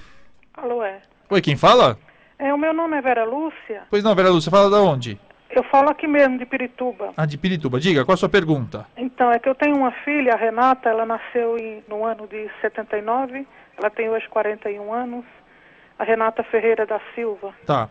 Alô, 0.55 0.83
é. 0.83 1.03
Oi, 1.31 1.41
quem 1.41 1.57
fala? 1.57 1.99
É, 2.39 2.53
o 2.53 2.59
meu 2.59 2.73
nome 2.73 2.97
é 2.97 3.03
Vera 3.03 3.25
Lúcia. 3.25 3.83
Pois 3.91 4.03
não, 4.03 4.15
Vera 4.15 4.31
Lúcia, 4.31 4.51
fala 4.51 4.71
da 4.71 4.81
onde? 4.81 5.19
Eu 5.55 5.63
falo 5.65 5.89
aqui 5.91 6.07
mesmo, 6.07 6.37
de 6.39 6.45
Pirituba. 6.47 7.13
Ah, 7.17 7.25
de 7.27 7.39
Pirituba. 7.39 7.79
Diga, 7.79 8.05
qual 8.05 8.15
a 8.15 8.17
sua 8.17 8.29
pergunta? 8.29 8.87
Então, 8.97 9.31
é 9.31 9.39
que 9.39 9.49
eu 9.49 9.55
tenho 9.55 9.77
uma 9.77 9.93
filha, 10.05 10.33
a 10.35 10.37
Renata, 10.37 10.89
ela 10.89 11.07
nasceu 11.07 11.57
em, 11.57 11.83
no 11.89 12.05
ano 12.05 12.27
de 12.27 12.51
79, 12.61 13.47
ela 13.79 13.91
tem 13.91 14.11
hoje 14.11 14.27
41 14.29 14.93
anos. 14.93 15.25
A 15.99 16.03
Renata 16.05 16.43
Ferreira 16.43 16.85
da 16.85 17.01
Silva. 17.15 17.55
Tá. 17.65 17.89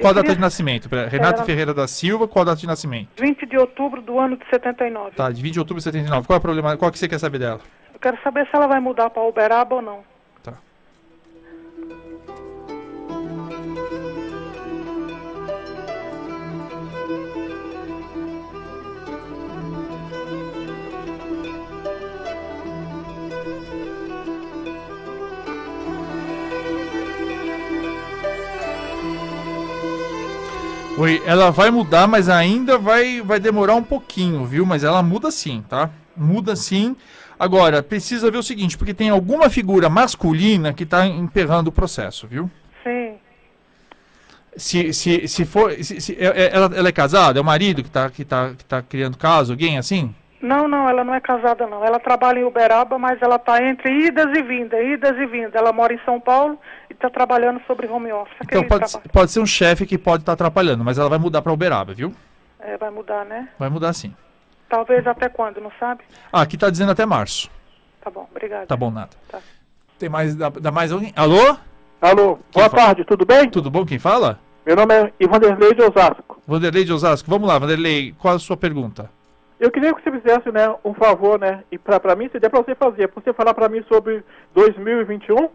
Qual 0.00 0.10
a 0.10 0.14
data 0.14 0.34
de 0.34 0.40
nascimento? 0.40 0.88
Renata 1.08 1.36
Ela- 1.38 1.44
Ferreira 1.44 1.72
da 1.72 1.86
Silva, 1.86 2.26
qual 2.28 2.42
a 2.42 2.46
data 2.46 2.60
de 2.60 2.66
nascimento? 2.66 3.08
20 3.18 3.46
de 3.46 3.56
outubro 3.56 4.02
do 4.02 4.18
ano 4.18 4.36
de 4.36 4.44
79. 4.50 5.12
Tá, 5.16 5.30
de 5.30 5.40
20 5.40 5.52
de 5.54 5.58
outubro 5.60 5.78
de 5.78 5.84
79. 5.84 6.26
Qual 6.26 6.36
é 6.36 6.38
o 6.38 6.42
problema? 6.42 6.76
Qual 6.76 6.90
que 6.90 6.98
você 6.98 7.08
quer 7.08 7.18
saber 7.18 7.38
dela? 7.38 7.60
Eu 7.94 8.00
quero 8.00 8.18
saber 8.22 8.44
se 8.46 8.50
ela 8.54 8.66
vai 8.66 8.80
mudar 8.80 9.08
para 9.10 9.22
Uberaba 9.22 9.76
ou 9.76 9.80
não. 9.82 10.00
Oi, 30.98 31.22
ela 31.26 31.50
vai 31.50 31.70
mudar, 31.70 32.06
mas 32.08 32.28
ainda 32.28 32.78
vai, 32.78 33.20
vai 33.20 33.38
demorar 33.38 33.74
um 33.74 33.82
pouquinho, 33.82 34.46
viu? 34.46 34.64
Mas 34.64 34.82
ela 34.82 35.02
muda 35.02 35.30
sim, 35.30 35.62
tá? 35.68 35.90
Muda 36.16 36.56
sim. 36.56 36.96
Agora, 37.38 37.82
precisa 37.82 38.30
ver 38.30 38.38
o 38.38 38.42
seguinte, 38.42 38.78
porque 38.78 38.94
tem 38.94 39.10
alguma 39.10 39.50
figura 39.50 39.90
masculina 39.90 40.72
que 40.72 40.86
tá 40.86 41.06
emperrando 41.06 41.68
o 41.68 41.72
processo, 41.72 42.26
viu? 42.26 42.50
Sim. 42.82 43.14
Se, 44.56 44.92
se, 44.94 45.28
se 45.28 45.44
for. 45.44 45.70
se- 45.84 46.00
se- 46.00 46.16
é- 46.18 46.44
é- 46.44 46.50
ela, 46.56 46.70
ela 46.74 46.88
é 46.88 46.92
casada? 46.92 47.38
É 47.38 47.42
o 47.42 47.44
marido 47.44 47.82
que 47.82 47.90
tá, 47.90 48.08
que, 48.08 48.24
tá, 48.24 48.52
que 48.56 48.64
tá 48.64 48.80
criando 48.80 49.18
caso? 49.18 49.52
Alguém 49.52 49.76
assim? 49.76 50.14
Não, 50.46 50.68
não, 50.68 50.88
ela 50.88 51.02
não 51.02 51.12
é 51.12 51.20
casada 51.20 51.66
não. 51.66 51.84
Ela 51.84 51.98
trabalha 51.98 52.38
em 52.38 52.44
Uberaba, 52.44 52.96
mas 52.98 53.20
ela 53.20 53.34
está 53.34 53.60
entre 53.60 54.06
idas 54.06 54.26
e 54.26 54.42
vindas, 54.42 54.80
idas 54.80 55.16
e 55.18 55.26
vindas. 55.26 55.54
Ela 55.56 55.72
mora 55.72 55.92
em 55.92 55.98
São 56.04 56.20
Paulo 56.20 56.56
e 56.88 56.92
está 56.92 57.10
trabalhando 57.10 57.60
sobre 57.66 57.88
home 57.88 58.12
office. 58.12 58.36
Então 58.42 58.62
pode, 58.62 58.88
trabalho. 58.88 59.10
pode 59.12 59.32
ser 59.32 59.40
um 59.40 59.46
chefe 59.46 59.84
que 59.84 59.98
pode 59.98 60.22
estar 60.22 60.32
atrapalhando, 60.32 60.84
mas 60.84 60.98
ela 60.98 61.08
vai 61.08 61.18
mudar 61.18 61.42
pra 61.42 61.52
Uberaba, 61.52 61.92
viu? 61.92 62.14
É, 62.60 62.76
vai 62.76 62.90
mudar, 62.90 63.24
né? 63.24 63.48
Vai 63.58 63.68
mudar 63.68 63.92
sim. 63.92 64.14
Talvez 64.68 65.04
até 65.04 65.28
quando, 65.28 65.60
não 65.60 65.72
sabe? 65.80 66.04
Ah, 66.32 66.42
aqui 66.42 66.56
tá 66.56 66.70
dizendo 66.70 66.92
até 66.92 67.04
março. 67.04 67.50
Tá 68.00 68.08
bom, 68.08 68.28
obrigada. 68.30 68.66
Tá 68.66 68.76
bom, 68.76 68.90
nada. 68.90 69.10
Tá. 69.28 69.40
Tem 69.98 70.08
mais. 70.08 70.36
Dá, 70.36 70.48
dá 70.48 70.70
mais 70.70 70.92
alguém? 70.92 71.12
Alô? 71.16 71.56
Alô, 72.00 72.38
boa 72.52 72.70
fala? 72.70 72.84
tarde, 72.84 73.04
tudo 73.04 73.26
bem? 73.26 73.50
Tudo 73.50 73.68
bom? 73.68 73.84
Quem 73.84 73.98
fala? 73.98 74.38
Meu 74.64 74.76
nome 74.76 74.94
é 74.94 75.12
Ivanderlei 75.18 75.74
de 75.74 75.82
Osasco. 75.82 76.40
Vanderlei 76.46 76.84
de 76.84 76.92
Osasco. 76.92 77.28
Vamos 77.28 77.48
lá, 77.48 77.58
Vanderlei. 77.58 78.14
Qual 78.18 78.34
a 78.34 78.38
sua 78.38 78.56
pergunta? 78.56 79.10
Eu 79.58 79.70
queria 79.70 79.94
que 79.94 80.02
você 80.02 80.10
fizesse, 80.10 80.50
né, 80.52 80.74
um 80.84 80.92
favor, 80.92 81.38
né, 81.38 81.64
e 81.72 81.78
pra 81.78 82.14
mim, 82.14 82.28
se 82.30 82.38
der 82.38 82.50
pra 82.50 82.60
você 82.60 82.74
fazer, 82.74 83.08
pra 83.08 83.22
você 83.22 83.32
falar 83.32 83.54
pra 83.54 83.68
mim 83.68 83.82
sobre 83.88 84.22
2021, 84.54 85.48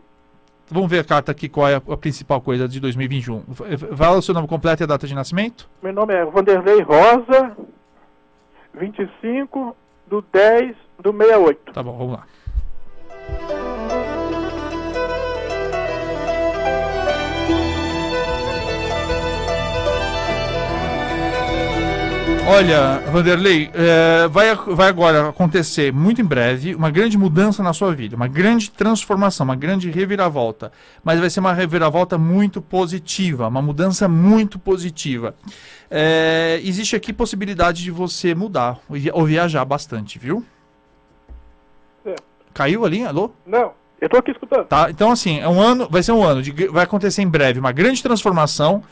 Vamos 0.73 0.89
ver 0.89 0.99
a 0.99 1.03
carta 1.03 1.33
aqui, 1.33 1.49
qual 1.49 1.67
é 1.67 1.75
a, 1.75 1.81
a 1.93 1.97
principal 1.97 2.39
coisa 2.39 2.65
de 2.65 2.79
2021. 2.79 3.43
V- 3.45 3.77
Fala 3.95 4.17
o 4.17 4.21
seu 4.21 4.33
nome 4.33 4.47
completo 4.47 4.81
e 4.81 4.85
a 4.85 4.87
data 4.87 5.05
de 5.05 5.13
nascimento? 5.13 5.69
meu 5.83 5.91
nome 5.91 6.13
é 6.13 6.23
Vanderlei 6.23 6.81
Rosa, 6.81 7.57
25 8.73 9.75
do 10.07 10.21
10 10.31 10.75
do 10.99 11.11
68. 11.11 11.73
Tá 11.73 11.83
bom, 11.83 11.97
vamos 11.97 12.13
lá. 12.13 12.23
Olha, 22.53 22.99
Vanderlei, 23.09 23.71
é, 23.73 24.27
vai, 24.27 24.53
vai 24.53 24.89
agora 24.89 25.29
acontecer 25.29 25.93
muito 25.93 26.19
em 26.19 26.25
breve 26.25 26.75
uma 26.75 26.91
grande 26.91 27.17
mudança 27.17 27.63
na 27.63 27.71
sua 27.71 27.95
vida, 27.95 28.13
uma 28.17 28.27
grande 28.27 28.69
transformação, 28.69 29.45
uma 29.45 29.55
grande 29.55 29.89
reviravolta. 29.89 30.69
Mas 31.01 31.17
vai 31.21 31.29
ser 31.29 31.39
uma 31.39 31.53
reviravolta 31.53 32.17
muito 32.17 32.61
positiva, 32.61 33.47
uma 33.47 33.61
mudança 33.61 34.05
muito 34.09 34.59
positiva. 34.59 35.33
É, 35.89 36.59
existe 36.61 36.93
aqui 36.93 37.13
possibilidade 37.13 37.83
de 37.83 37.91
você 37.91 38.35
mudar 38.35 38.79
ou 38.89 38.97
vi- 38.97 39.11
ou 39.13 39.25
viajar 39.25 39.63
bastante, 39.63 40.19
viu? 40.19 40.43
Certo. 42.03 42.23
Caiu 42.53 42.83
ali? 42.83 43.05
Alô? 43.05 43.31
Não, 43.47 43.71
eu 44.01 44.09
tô 44.09 44.17
aqui 44.17 44.31
escutando. 44.31 44.65
Tá? 44.65 44.89
Então, 44.89 45.09
assim, 45.09 45.39
é 45.39 45.47
um 45.47 45.61
ano, 45.61 45.87
vai 45.89 46.03
ser 46.03 46.11
um 46.11 46.21
ano, 46.23 46.41
de, 46.41 46.51
vai 46.67 46.83
acontecer 46.83 47.21
em 47.21 47.29
breve 47.29 47.61
uma 47.61 47.71
grande 47.71 48.03
transformação, 48.03 48.83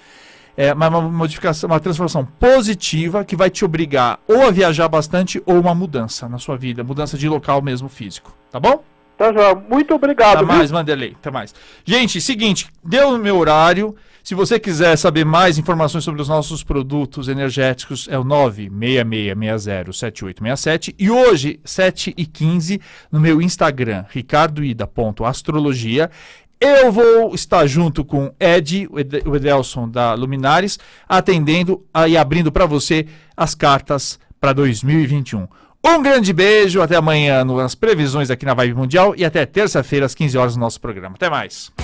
é, 0.59 0.71
uma, 0.73 0.89
modificação, 0.89 1.69
uma 1.69 1.79
transformação 1.79 2.27
positiva 2.37 3.23
que 3.23 3.33
vai 3.33 3.49
te 3.49 3.63
obrigar 3.63 4.19
ou 4.27 4.45
a 4.45 4.51
viajar 4.51 4.89
bastante 4.89 5.41
ou 5.45 5.57
uma 5.57 5.73
mudança 5.73 6.27
na 6.27 6.37
sua 6.37 6.57
vida, 6.57 6.83
mudança 6.83 7.17
de 7.17 7.29
local 7.29 7.61
mesmo 7.61 7.87
físico, 7.87 8.35
tá 8.51 8.59
bom? 8.59 8.83
Tá, 9.17 9.31
João, 9.31 9.63
muito 9.69 9.95
obrigado, 9.95 10.39
Até 10.39 10.45
mais, 10.45 10.69
Vanderlei. 10.69 11.15
Até 11.17 11.31
mais. 11.31 11.55
Gente, 11.85 12.19
seguinte, 12.19 12.67
deu 12.83 13.11
o 13.11 13.17
meu 13.17 13.37
horário. 13.37 13.95
Se 14.21 14.35
você 14.35 14.59
quiser 14.59 14.97
saber 14.97 15.23
mais 15.25 15.57
informações 15.57 16.03
sobre 16.03 16.21
os 16.21 16.27
nossos 16.27 16.61
produtos 16.61 17.29
energéticos, 17.29 18.09
é 18.11 18.19
o 18.19 18.25
966607867. 18.25 20.93
E 20.99 21.09
hoje, 21.09 21.57
7h15, 21.65 22.81
no 23.09 23.17
meu 23.19 23.41
Instagram, 23.41 24.03
ricardoida.astrologia, 24.09 26.11
eu 26.59 26.91
vou 26.91 27.33
estar 27.33 27.65
junto 27.67 28.03
com 28.03 28.33
Ed, 28.39 28.87
o 28.91 28.99
Ed- 28.99 29.23
o 29.25 29.35
Edelson 29.35 29.87
da 29.89 30.13
Luminares, 30.13 30.77
atendendo 31.07 31.83
e 32.07 32.17
abrindo 32.17 32.51
para 32.51 32.65
você 32.65 33.05
as 33.35 33.55
cartas 33.55 34.19
para 34.39 34.53
2021. 34.53 35.47
Um 35.85 36.01
grande 36.01 36.33
beijo, 36.33 36.81
até 36.81 36.97
amanhã 36.97 37.45
nas 37.45 37.73
previsões 37.73 38.29
aqui 38.29 38.45
na 38.45 38.53
Vibe 38.53 38.73
Mundial 38.73 39.13
e 39.15 39.23
até 39.23 39.45
terça-feira 39.45 40.05
às 40.05 40.13
15 40.13 40.37
horas 40.37 40.55
no 40.55 40.61
nosso 40.61 40.81
programa. 40.81 41.15
Até 41.15 41.29
mais. 41.29 41.71